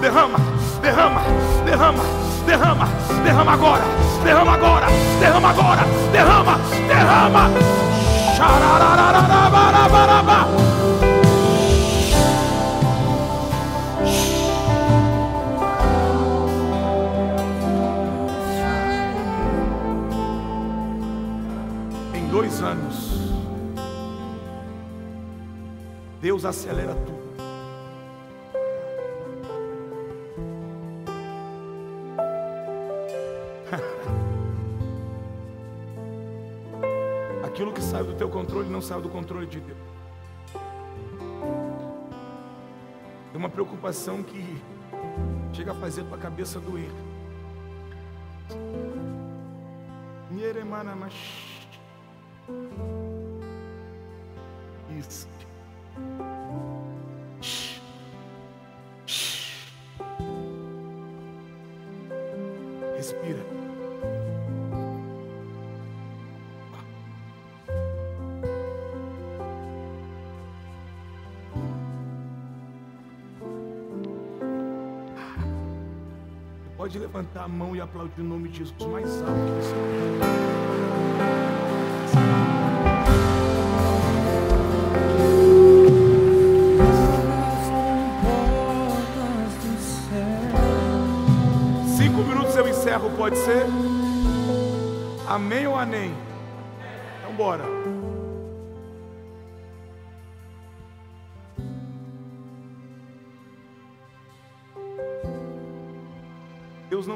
[0.00, 0.38] derrama,
[0.82, 1.20] derrama,
[1.64, 2.86] derrama, derrama,
[3.22, 3.84] derrama agora,
[4.24, 4.86] derrama agora,
[5.20, 7.50] derrama agora, derrama, derrama.
[22.14, 23.34] Em dois anos,
[26.22, 27.17] Deus acelera tudo.
[38.28, 39.78] Teu controle não saiu do controle de Deus.
[43.32, 44.62] É uma preocupação que
[45.54, 46.90] chega a fazer tua cabeça doer.
[54.98, 55.37] Isso.
[76.88, 79.74] Pode levantar a mão e aplaudir o nome de Jesus mais alto que você
[91.94, 93.66] Cinco minutos eu encerro, pode ser?
[95.28, 96.14] Amém ou amém?
[97.20, 97.77] Então bora.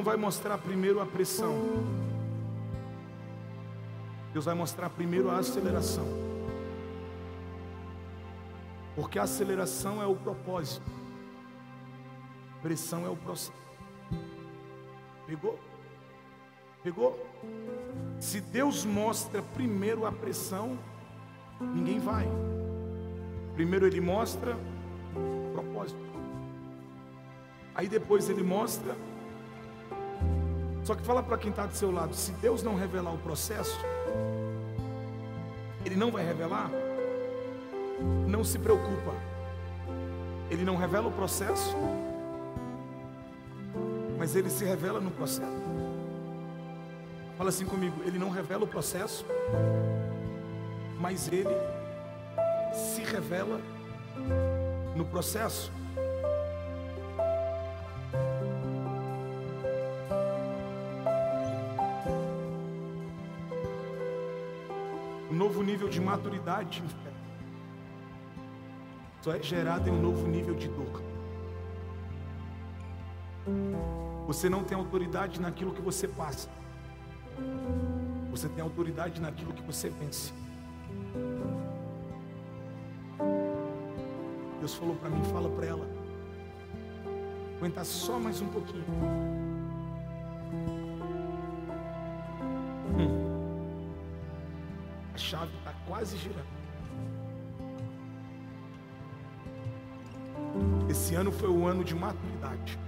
[0.03, 1.55] Não vai mostrar primeiro a pressão.
[4.33, 6.05] Deus vai mostrar primeiro a aceleração.
[8.97, 10.91] Porque a aceleração é o propósito.
[12.61, 13.53] Pressão é o processo.
[15.25, 15.57] Pegou?
[16.83, 17.17] Pegou?
[18.19, 20.77] Se Deus mostra primeiro a pressão,
[21.61, 22.27] ninguém vai.
[23.55, 24.57] Primeiro ele mostra
[25.15, 26.03] o propósito.
[27.73, 28.97] Aí depois ele mostra
[30.93, 33.81] só que fala para quem está do seu lado: se Deus não revelar o processo,
[35.87, 36.71] Ele não vai revelar.
[38.29, 39.15] Não se preocupa.
[40.51, 41.75] Ele não revela o processo,
[44.19, 45.51] mas Ele se revela no processo.
[47.39, 49.25] Fala assim comigo: Ele não revela o processo,
[51.01, 51.57] mas Ele
[52.75, 53.59] se revela
[54.95, 55.73] no processo.
[66.63, 67.13] Maturidade
[69.21, 71.01] só é gerado em um novo nível de dor.
[74.27, 76.49] Você não tem autoridade naquilo que você passa.
[78.31, 80.33] Você tem autoridade naquilo que você vence.
[84.59, 85.89] Deus falou para mim, fala para ela.
[87.59, 89.52] Aguentar só mais um pouquinho.
[95.87, 96.63] Quase girando.
[100.91, 102.79] Esse ano foi o ano de maturidade.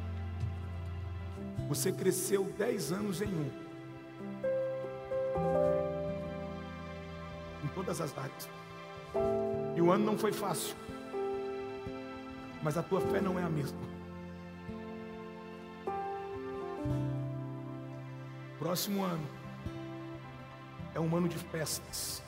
[1.69, 3.51] Você cresceu 10 anos em um.
[7.65, 8.49] Em todas as áreas.
[9.75, 10.77] E o ano não foi fácil.
[12.63, 13.79] Mas a tua fé não é a mesma.
[18.59, 19.27] Próximo ano
[20.95, 22.23] é um ano de festas.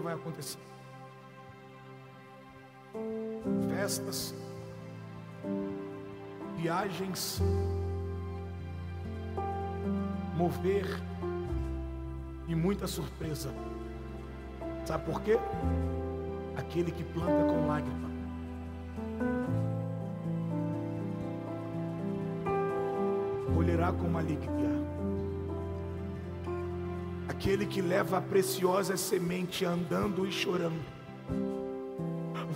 [0.00, 0.58] Vai acontecer.
[3.68, 4.34] Festas,
[6.56, 7.40] viagens,
[10.36, 10.86] mover
[12.48, 13.50] e muita surpresa.
[14.84, 15.38] Sabe por quê?
[16.56, 18.10] Aquele que planta com lágrima.
[23.54, 24.79] Colherá com alegria.
[27.30, 30.82] Aquele que leva a preciosa semente andando e chorando,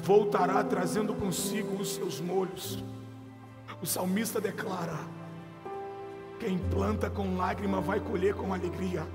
[0.03, 2.83] voltará trazendo consigo os seus molhos.
[3.81, 4.99] O salmista declara:
[6.41, 9.07] quem planta com lágrima vai colher com alegria.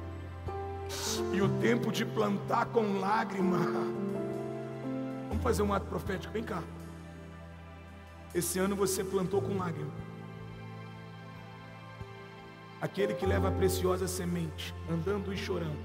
[1.33, 3.57] E o tempo de plantar com lágrima.
[5.27, 6.63] Vamos fazer um ato profético, vem cá.
[8.33, 9.91] Esse ano você plantou com lágrima.
[12.81, 15.77] Aquele que leva a preciosa semente, andando e chorando,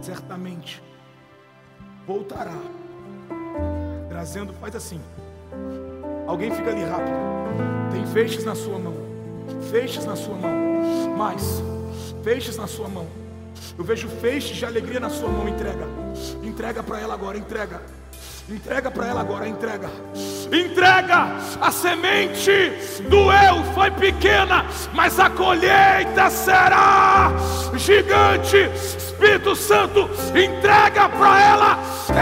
[0.00, 0.82] certamente
[2.06, 2.56] voltará,
[4.08, 5.00] trazendo, faz assim.
[6.26, 7.16] Alguém fica ali rápido.
[7.90, 8.94] Tem feixes na sua mão,
[9.70, 11.60] feixes na sua mão, mais
[12.22, 13.06] feixes na sua mão.
[13.76, 15.48] Eu vejo feixes de alegria na sua mão.
[15.48, 15.86] Entrega,
[16.42, 17.82] entrega para ela agora, entrega.
[18.50, 19.88] Entrega para ela agora, entrega.
[20.52, 21.36] Entrega!
[21.60, 22.50] A semente
[23.08, 27.30] do eu foi pequena, mas a colheita será
[27.76, 28.56] gigante.
[28.74, 31.78] Espírito Santo, entrega para ela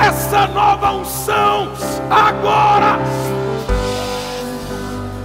[0.07, 1.73] essa nova unção
[2.11, 2.99] agora.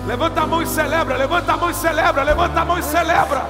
[0.07, 3.45] Levanta a mão e celebra, levanta a mão e celebra, levanta a mão e celebra.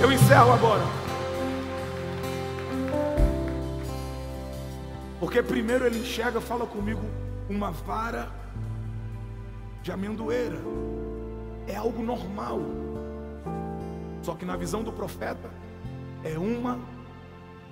[0.00, 0.97] Eu encerro agora.
[5.18, 7.02] Porque primeiro ele enxerga, fala comigo,
[7.48, 8.30] uma vara
[9.82, 10.58] de amendoeira.
[11.66, 12.60] É algo normal.
[14.22, 15.50] Só que na visão do profeta
[16.24, 16.78] é uma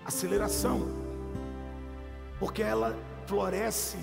[0.04, 0.88] aceleração.
[2.38, 3.98] Porque ela floresce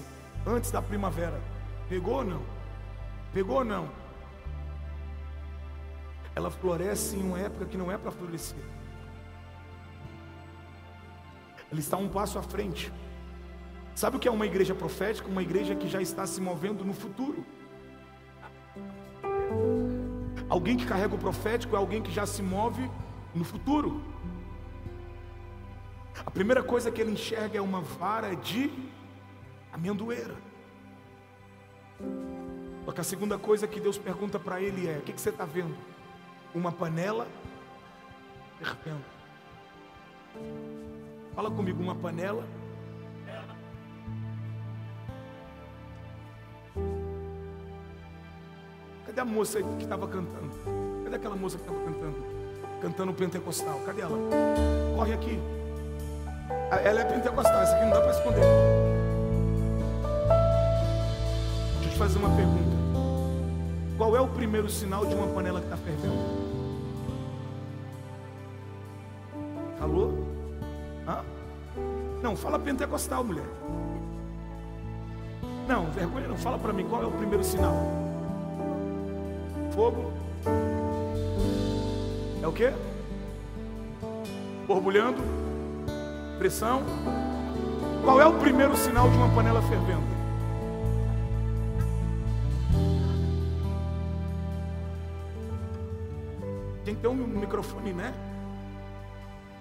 [0.45, 1.41] antes da primavera.
[1.89, 2.41] Pegou ou não?
[3.33, 3.89] Pegou ou não?
[6.35, 8.63] Ela floresce em uma época que não é para florescer.
[11.71, 12.91] Ela está um passo à frente.
[13.95, 15.27] Sabe o que é uma igreja profética?
[15.27, 17.45] Uma igreja que já está se movendo no futuro.
[20.49, 22.89] Alguém que carrega o profético é alguém que já se move
[23.33, 24.01] no futuro.
[26.25, 28.71] A primeira coisa que ele enxerga é uma vara de
[29.71, 30.35] amendoeira.
[32.85, 35.29] Só que a segunda coisa que Deus pergunta para ele é: o que, que você
[35.29, 35.75] está vendo?
[36.53, 37.27] Uma panela
[38.59, 39.03] fervendo.
[41.35, 42.45] Fala comigo, uma panela
[49.13, 50.49] Cadê a moça que estava cantando?
[51.03, 52.15] Cadê aquela moça que estava cantando?
[52.81, 53.79] Cantando pentecostal.
[53.85, 54.17] Cadê ela?
[54.95, 55.39] Corre aqui.
[56.71, 58.43] Ah, ela é pentecostal, essa aqui não dá para esconder.
[61.73, 62.75] Deixa eu te fazer uma pergunta.
[63.99, 66.17] Qual é o primeiro sinal de uma panela que está fervendo?
[69.77, 70.11] Calor?
[71.07, 71.23] Hã?
[72.23, 73.45] Não, fala pentecostal, mulher.
[75.67, 76.37] Não, vergonha não.
[76.37, 78.02] Fala para mim qual é o primeiro sinal.
[79.73, 80.13] Fogo.
[82.41, 82.71] É o que?
[84.67, 85.21] Borbulhando.
[86.37, 86.83] Pressão.
[88.03, 90.03] Qual é o primeiro sinal de uma panela fervendo?
[96.85, 98.13] Tem que ter um microfone, né?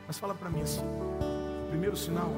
[0.06, 0.82] Mas fala para mim assim:
[1.70, 2.28] primeiro sinal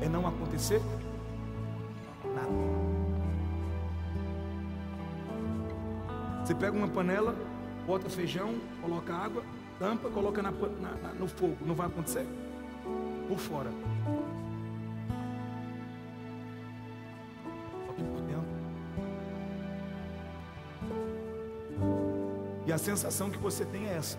[0.00, 0.80] é não acontecer
[6.46, 7.34] Você pega uma panela,
[7.84, 9.42] bota feijão, coloca água,
[9.80, 12.24] tampa, coloca na, na, no fogo, não vai acontecer?
[13.26, 13.68] Por fora.
[17.84, 18.46] Só que por dentro.
[22.64, 24.16] E a sensação que você tem é essa.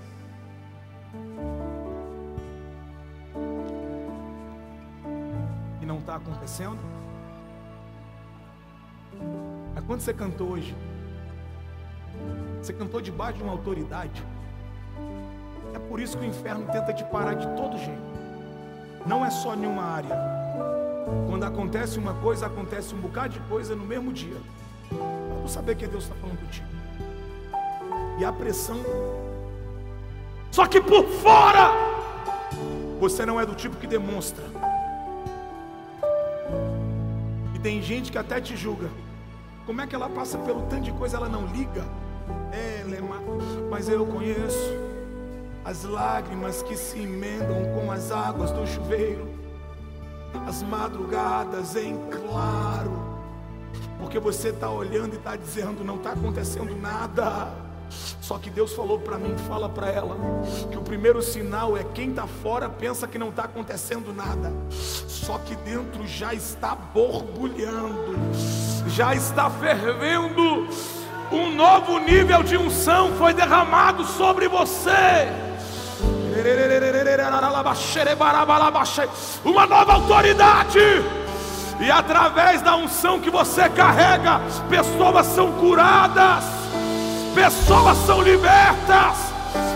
[5.82, 6.78] E não está acontecendo?
[9.74, 10.76] Mas quando você cantou hoje,
[12.68, 14.22] você cantou debaixo de uma autoridade.
[15.74, 18.02] É por isso que o inferno tenta te parar de todo jeito.
[19.06, 20.10] Não é só em uma área.
[21.30, 24.36] Quando acontece uma coisa, acontece um bocado de coisa no mesmo dia.
[24.90, 26.68] Para tu saber que Deus está falando contigo.
[28.20, 28.82] E a pressão.
[30.52, 31.72] Só que por fora,
[33.00, 34.44] você não é do tipo que demonstra.
[37.56, 38.90] E tem gente que até te julga.
[39.66, 41.86] Como é que ela passa pelo tanto de coisa, ela não liga?
[43.70, 44.88] Mas eu conheço
[45.66, 49.28] as lágrimas que se emendam com as águas do chuveiro,
[50.48, 52.92] as madrugadas em claro,
[54.00, 57.68] porque você está olhando e está dizendo: não está acontecendo nada.
[58.22, 60.18] Só que Deus falou para mim, fala para ela,
[60.70, 65.38] que o primeiro sinal é quem está fora pensa que não está acontecendo nada, só
[65.38, 68.16] que dentro já está borbulhando,
[68.88, 70.68] já está fervendo,
[71.32, 75.28] um novo nível de unção foi derramado sobre você.
[79.44, 80.80] Uma nova autoridade.
[81.80, 86.44] E através da unção que você carrega, pessoas são curadas,
[87.36, 89.18] pessoas são libertas,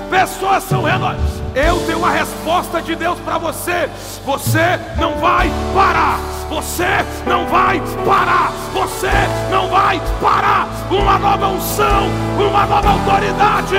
[0.10, 1.41] pessoas são renovadas.
[1.54, 3.90] Eu tenho uma resposta de Deus para você.
[4.26, 6.20] Você não vai parar.
[6.50, 8.52] Você não vai parar.
[8.74, 9.12] Você
[9.50, 10.68] não vai parar.
[10.90, 13.76] Uma nova unção, uma nova autoridade.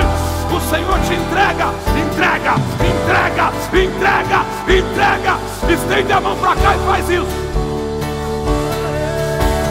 [0.51, 5.39] O Senhor te entrega, entrega, entrega, entrega, entrega.
[5.73, 7.25] Estende a mão para cá e faz isso.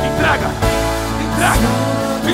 [0.07, 0.51] Entrega,
[1.23, 1.83] entrega,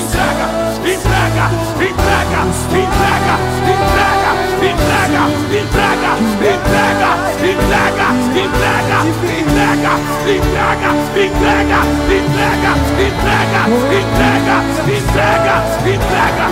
[0.00, 0.48] entrega,
[0.82, 2.40] entrega, entrega, entrega,
[2.72, 3.34] entrega,
[3.68, 4.27] entrega,
[4.58, 7.10] entrega, entrega, entrega,
[7.42, 8.98] entrega, entrega,
[9.28, 14.56] entrega, entrega, entrega, entrega, entrega,
[14.88, 15.56] entrega,
[15.86, 16.48] entrega.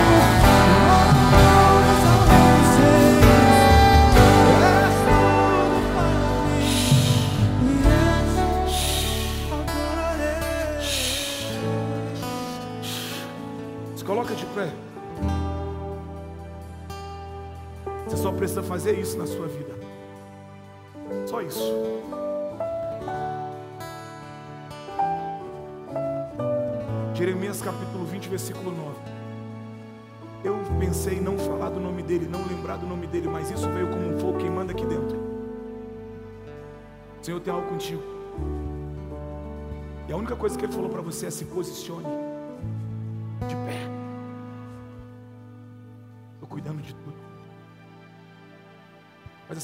[13.95, 14.86] Se coloca de pé.
[18.07, 19.75] Você só precisa fazer isso na sua vida.
[21.25, 21.73] Só isso.
[27.13, 28.95] Jeremias capítulo 20, versículo 9.
[30.45, 33.69] Eu pensei em não falar do nome dele, não lembrar do nome dele, mas isso
[33.71, 35.17] veio como um fogo queimando aqui dentro.
[37.21, 38.01] Senhor tem algo contigo.
[40.07, 42.26] E a única coisa que ele falou para você é se posicione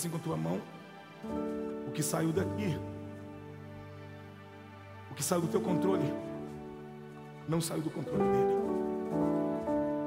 [0.04, 0.62] assim com a tua mão.
[1.88, 2.78] O que saiu daqui,
[5.10, 6.14] o que saiu do teu controle,
[7.48, 8.54] não saiu do controle dele.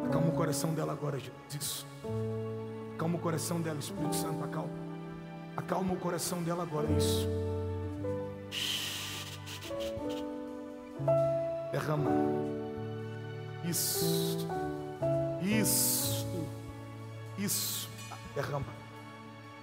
[0.07, 1.86] Acalma o coração dela agora, Jesus.
[2.94, 4.68] Acalma o coração dela, Espírito Santo, acalma.
[5.57, 7.26] Acalma o coração dela agora, isso.
[11.72, 12.11] Derrama.
[13.64, 14.47] Isso.
[15.42, 16.26] Isso.
[17.38, 17.88] Isso.
[18.34, 18.76] Derrama.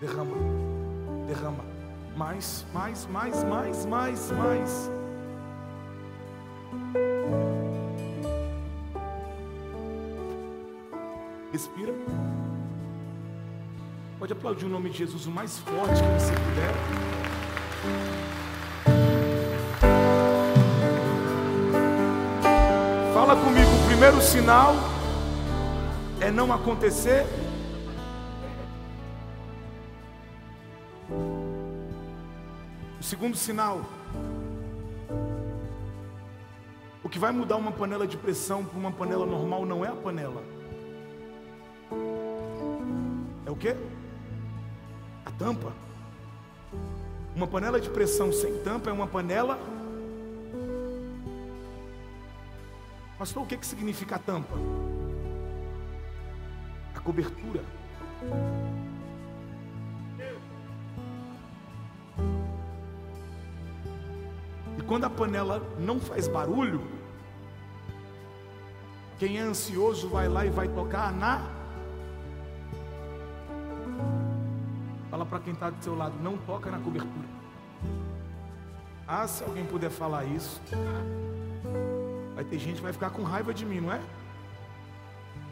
[0.03, 0.35] Derrama.
[1.27, 1.63] Derrama.
[2.17, 4.91] Mais, mais, mais, mais, mais, mais.
[11.53, 11.93] Respira.
[14.19, 16.73] Pode aplaudir o nome de Jesus o mais forte que você puder.
[23.13, 24.75] Fala comigo, o primeiro sinal
[26.19, 27.25] é não acontecer.
[33.13, 33.85] Segundo sinal,
[37.03, 39.95] o que vai mudar uma panela de pressão para uma panela normal não é a
[39.95, 40.43] panela.
[43.45, 43.75] É o que?
[45.27, 45.71] A tampa.
[47.35, 49.59] Uma panela de pressão sem tampa é uma panela.
[53.19, 54.55] Pastor, o que, que significa a tampa?
[56.95, 57.63] A cobertura.
[64.93, 66.79] Quando a panela não faz barulho,
[69.17, 71.41] quem é ansioso vai lá e vai tocar na.
[75.09, 77.27] Fala para quem está do seu lado, não toca na cobertura.
[79.07, 80.61] Ah, se alguém puder falar isso,
[82.35, 83.99] vai ter gente que vai ficar com raiva de mim, não é?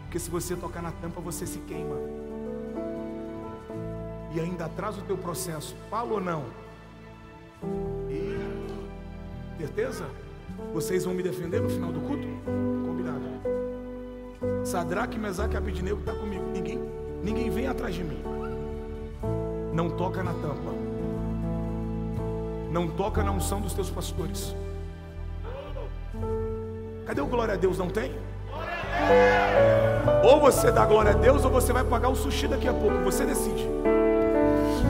[0.03, 1.95] Porque se você tocar na tampa, você se queima.
[4.35, 5.75] E ainda atrasa o teu processo.
[5.89, 6.45] Fala ou não?
[9.61, 10.05] Certeza?
[10.73, 12.27] Vocês vão me defender no final do culto?
[12.83, 13.21] Combinado.
[14.65, 16.43] Sadraque, Mesaque e Abidnego está comigo.
[16.51, 16.81] Ninguém,
[17.21, 18.23] ninguém vem atrás de mim.
[19.71, 20.71] Não toca na tampa.
[22.71, 24.55] Não toca na unção dos teus pastores.
[27.05, 27.77] Cadê o glória a Deus?
[27.77, 28.13] Não tem?
[30.23, 32.97] Ou você dá glória a Deus, ou você vai pagar o sushi daqui a pouco.
[33.03, 33.67] Você decide.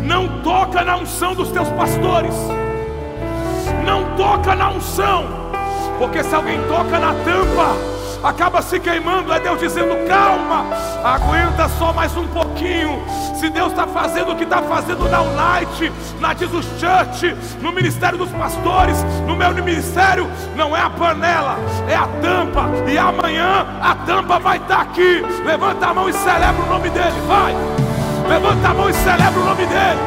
[0.01, 2.35] Não toca na unção dos teus pastores.
[3.91, 5.25] Não toca na unção.
[5.99, 7.75] Porque se alguém toca na tampa,
[8.23, 9.33] acaba se queimando.
[9.33, 10.65] É Deus dizendo: calma,
[11.03, 13.03] aguenta só mais um pouquinho.
[13.35, 18.17] Se Deus está fazendo o que está fazendo na Unite, na Jesus Church, no ministério
[18.17, 18.95] dos pastores,
[19.27, 20.25] no meu ministério,
[20.55, 22.69] não é a panela, é a tampa.
[22.89, 25.21] E amanhã a tampa vai estar tá aqui.
[25.45, 27.53] Levanta a mão e celebra o nome dele, vai.
[28.29, 29.99] Levanta a mão e celebra o nome dele.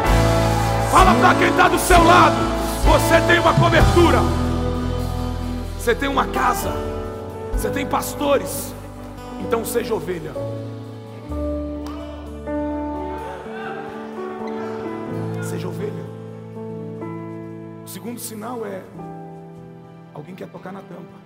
[0.90, 4.18] Fala para quem está do seu lado: você tem uma cobertura,
[5.78, 6.94] você tem uma casa.
[7.64, 8.74] Você tem pastores,
[9.40, 10.32] então seja ovelha.
[15.40, 16.04] Seja ovelha.
[17.84, 18.82] O segundo sinal é
[20.12, 21.24] alguém quer tocar na tampa.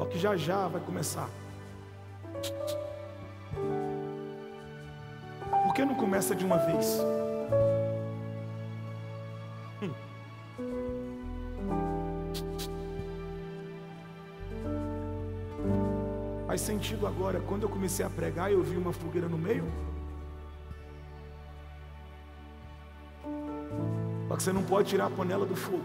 [0.00, 1.28] Ó que já já vai começar.
[5.64, 6.98] Por que não começa de uma vez?
[16.66, 19.64] Sentido agora, quando eu comecei a pregar, eu vi uma fogueira no meio.
[24.28, 25.84] Só que você não pode tirar a panela do fogo.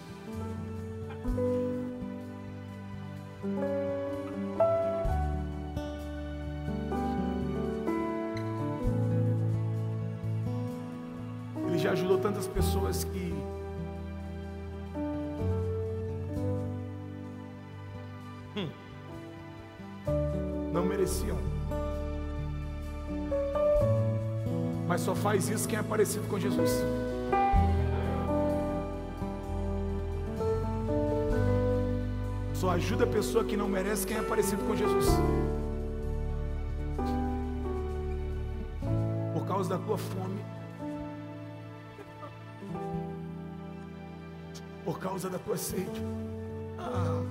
[12.41, 13.33] tantas pessoas que
[18.55, 18.69] hum,
[20.73, 21.37] não mereciam.
[24.87, 26.83] Mas só faz isso quem é parecido com Jesus.
[32.53, 35.05] Só ajuda a pessoa que não merece quem é parecido com Jesus.
[39.33, 40.60] Por causa da tua fome.
[44.91, 46.03] Por causa da tua sede.
[46.77, 47.23] Ah.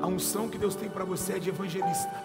[0.00, 2.22] A unção que Deus tem para você é de evangelista.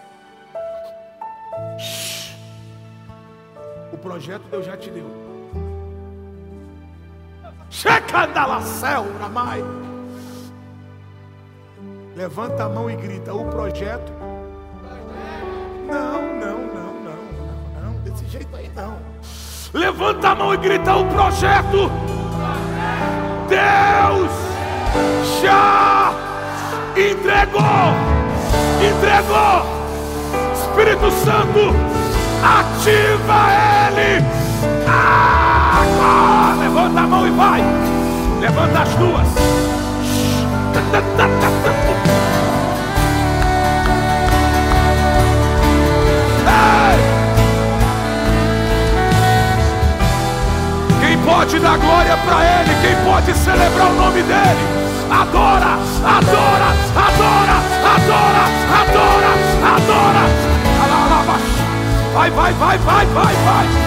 [3.91, 5.07] O projeto Deus já te deu.
[7.67, 9.63] Checandalacel, Ramai.
[12.15, 14.12] Levanta a mão e grita: O projeto.
[20.04, 21.89] Levanta a mão e grita: O projeto.
[23.47, 24.32] Deus
[25.41, 26.14] já
[26.91, 27.64] entregou.
[28.82, 29.66] Entregou.
[30.54, 31.74] Espírito Santo,
[32.43, 33.47] ativa
[33.88, 34.26] ele.
[35.80, 36.60] Agora.
[36.60, 37.64] Levanta a mão e vai.
[38.41, 39.28] Levanta as duas.
[52.26, 52.76] Para Ele?
[52.82, 54.84] Quem pode celebrar o nome dele?
[55.09, 57.57] Adora, adora, adora,
[57.95, 58.43] adora,
[58.82, 59.34] adora,
[59.76, 60.43] adora.
[62.13, 63.82] Vai, vai, vai, vai, vai, vai.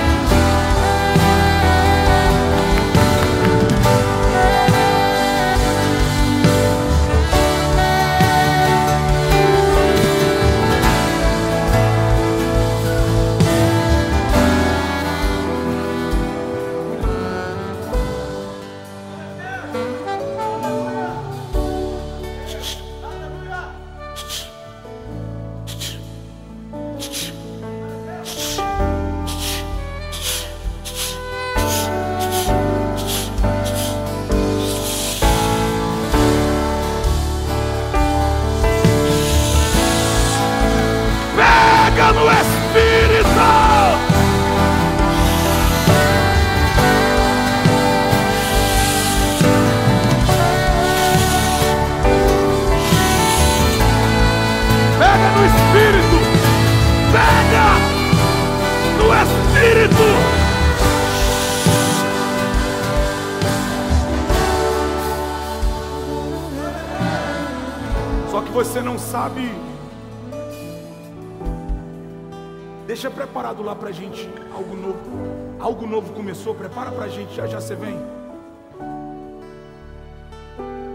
[73.66, 75.58] Lá pra gente algo novo.
[75.58, 77.98] Algo novo começou, prepara pra gente, já já você vem.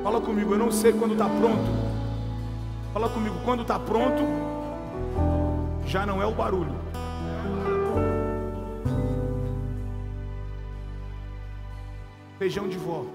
[0.02, 1.92] Fala comigo, eu não sei quando tá pronto.
[2.94, 4.24] Fala comigo, quando tá pronto,
[5.86, 6.74] já não é o barulho.
[12.40, 13.06] Feijão de vó.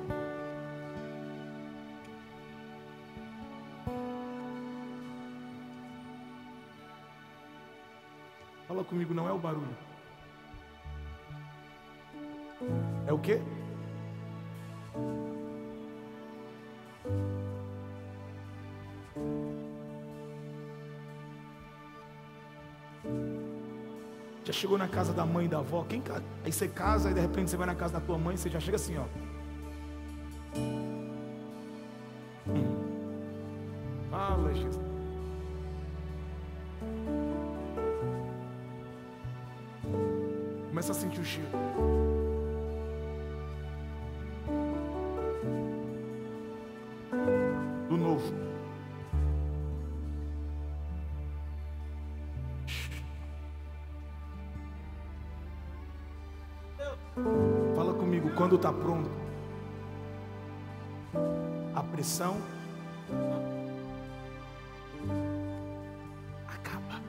[8.86, 9.76] Comigo, não é o barulho.
[13.06, 13.40] É o quê?
[24.44, 25.84] Já chegou na casa da mãe e da avó?
[25.84, 26.00] Quem
[26.44, 28.60] Aí você casa e de repente você vai na casa da tua mãe, você já
[28.60, 29.25] chega assim, ó.
[58.46, 59.10] Quando está pronto,
[61.74, 62.36] a pressão
[66.46, 67.02] acaba.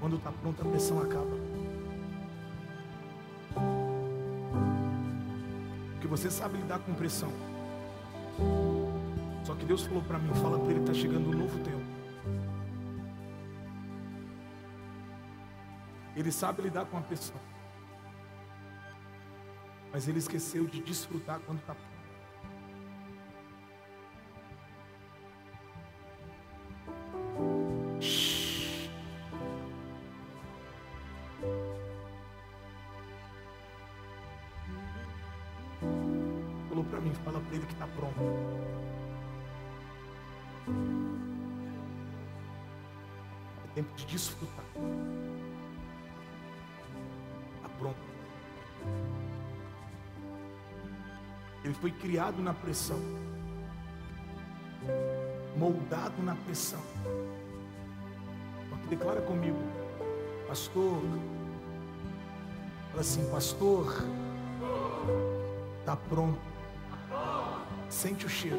[0.00, 1.36] Quando está pronto, a pressão acaba.
[5.92, 7.30] Porque você sabe lidar com pressão.
[9.44, 11.79] Só que Deus falou para mim, fala para ele, está chegando um novo tempo.
[16.20, 17.40] Ele sabe lidar com a pressão.
[19.90, 21.74] Mas ele esqueceu de desfrutar quando está
[52.00, 52.98] criado na pressão,
[55.56, 56.80] moldado na pressão.
[58.68, 59.58] Só que declara comigo,
[60.48, 61.02] pastor.
[62.90, 64.04] Fala assim, pastor.
[65.80, 66.40] Está pronto.
[67.88, 68.58] Sente o cheiro.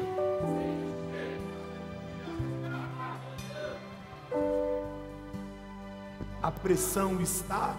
[6.42, 7.76] A pressão está.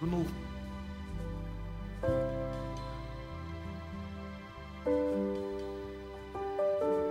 [0.00, 0.30] Do novo.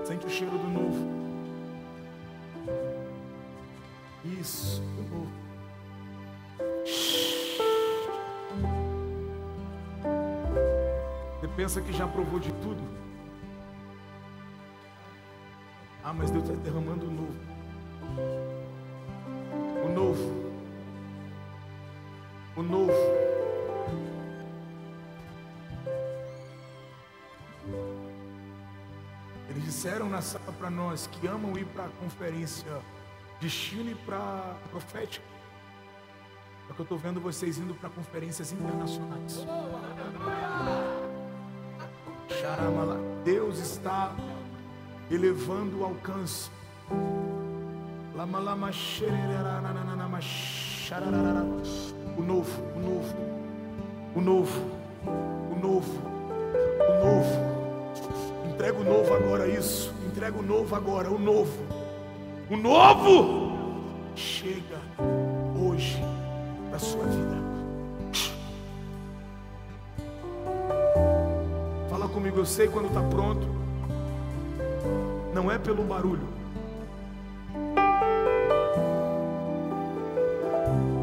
[0.06, 1.18] Sente o cheiro do novo.
[4.40, 5.48] Isso, do novo.
[11.40, 13.07] Você pensa que já provou de tudo?
[29.98, 32.72] Disseram na sala para nós que amam ir para a conferência
[33.40, 35.26] de Chile para profética.
[36.68, 39.44] Só que eu estou vendo vocês indo para conferências internacionais.
[43.24, 44.16] Deus está
[45.10, 46.52] elevando o alcance.
[52.16, 53.16] O novo, o novo,
[54.16, 54.62] o novo,
[55.52, 55.97] o novo,
[60.18, 61.64] Entrega o novo agora, o novo.
[62.50, 63.56] O novo
[64.16, 64.80] chega
[65.64, 66.02] hoje
[66.72, 67.38] para sua vida.
[71.88, 73.46] Fala comigo, eu sei quando está pronto.
[75.36, 76.28] Não é pelo barulho.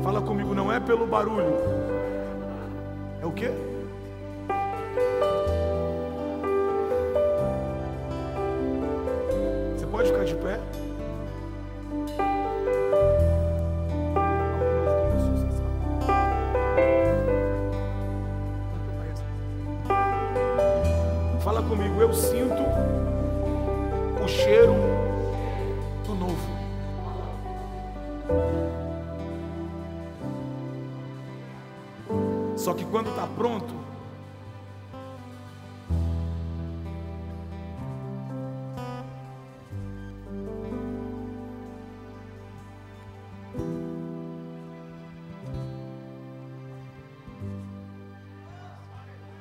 [0.03, 1.55] Fala comigo, não é pelo barulho.
[3.23, 3.53] É o quê?
[32.57, 33.75] Só que quando está pronto,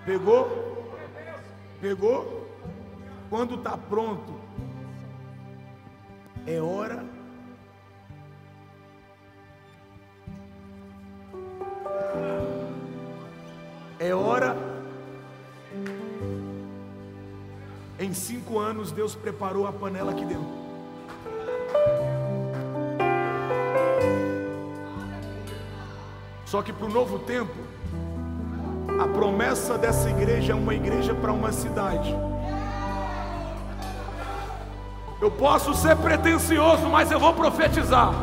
[0.05, 0.47] pegou?
[1.79, 2.47] Pegou?
[3.29, 4.42] Quando está pronto,
[19.03, 20.47] Deus preparou a panela aqui dentro.
[26.45, 27.51] Só que para o novo tempo,
[28.97, 32.15] a promessa dessa igreja é uma igreja para uma cidade.
[35.19, 38.13] Eu posso ser pretensioso, mas eu vou profetizar.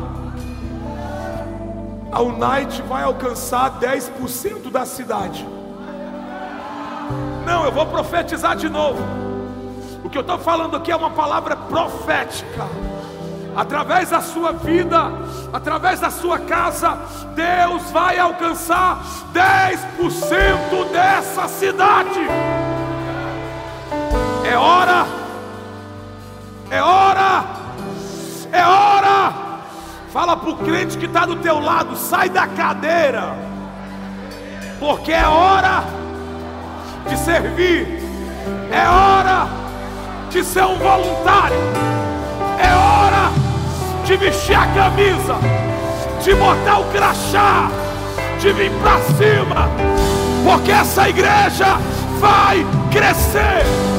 [2.11, 5.47] A Unite vai alcançar 10% da cidade.
[7.45, 9.30] Não, eu vou profetizar de novo.
[10.03, 12.67] O que eu estou falando aqui é uma palavra profética.
[13.55, 15.11] Através da sua vida,
[15.51, 16.97] através da sua casa,
[17.35, 22.19] Deus vai alcançar 10% dessa cidade.
[24.49, 25.05] É hora,
[26.69, 27.45] é hora,
[28.51, 29.33] é hora.
[30.11, 33.33] Fala para o crente que está do teu lado, sai da cadeira,
[34.79, 35.83] porque é hora
[37.07, 38.01] de servir,
[38.71, 39.50] é hora
[40.31, 41.57] de ser um voluntário,
[42.57, 43.31] é hora
[44.05, 45.35] de vestir a camisa,
[46.23, 47.69] de botar o crachá,
[48.39, 49.69] de vir para cima,
[50.45, 51.77] porque essa igreja
[52.21, 53.90] vai crescer.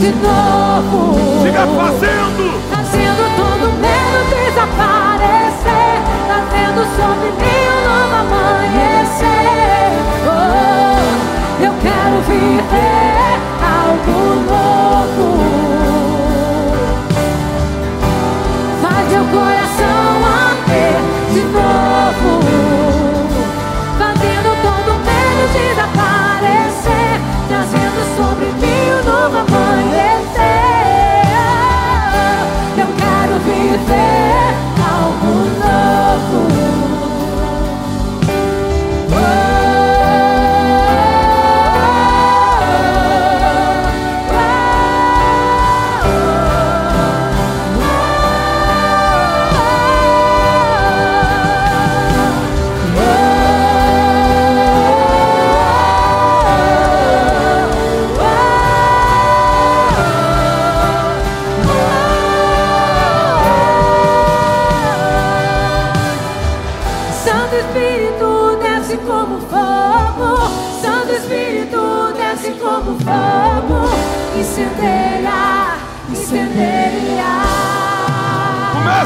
[0.00, 1.42] De novo.
[1.42, 2.69] Siga fazendo.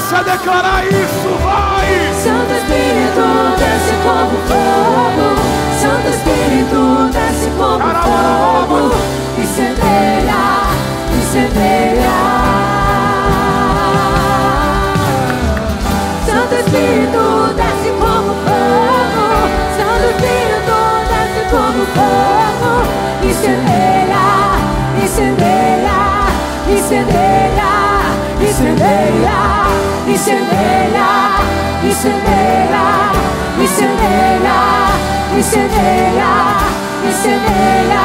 [0.05, 2.13] Comece a declarar isso, vai!
[2.23, 3.25] Santo Espírito,
[3.57, 5.29] desce como fogo.
[5.81, 8.95] Santo Espírito, desce como Caramba, é fogo.
[9.39, 10.43] Incendeia,
[11.17, 12.17] incendeia.
[16.27, 19.25] Santo Espírito, desce como fogo.
[19.79, 20.77] Santo Espírito,
[21.09, 22.73] desce como fogo.
[23.23, 24.25] Incendeia,
[25.03, 25.97] incendeia,
[26.69, 27.73] incendeia,
[28.47, 29.64] incendeia
[30.07, 31.09] incendeia,
[31.85, 32.85] incendeia,
[33.63, 34.59] incendeia,
[35.37, 36.31] incendeia,
[37.09, 38.05] incendeia,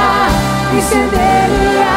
[0.74, 1.94] incendeia.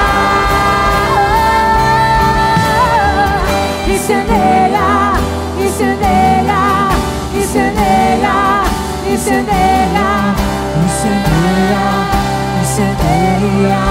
[3.92, 4.88] Incendeia,
[5.60, 6.60] incendeia,
[7.34, 8.34] incendeia,
[9.12, 10.08] incendeia,
[10.84, 11.84] incendeia,
[12.62, 13.82] incendeia.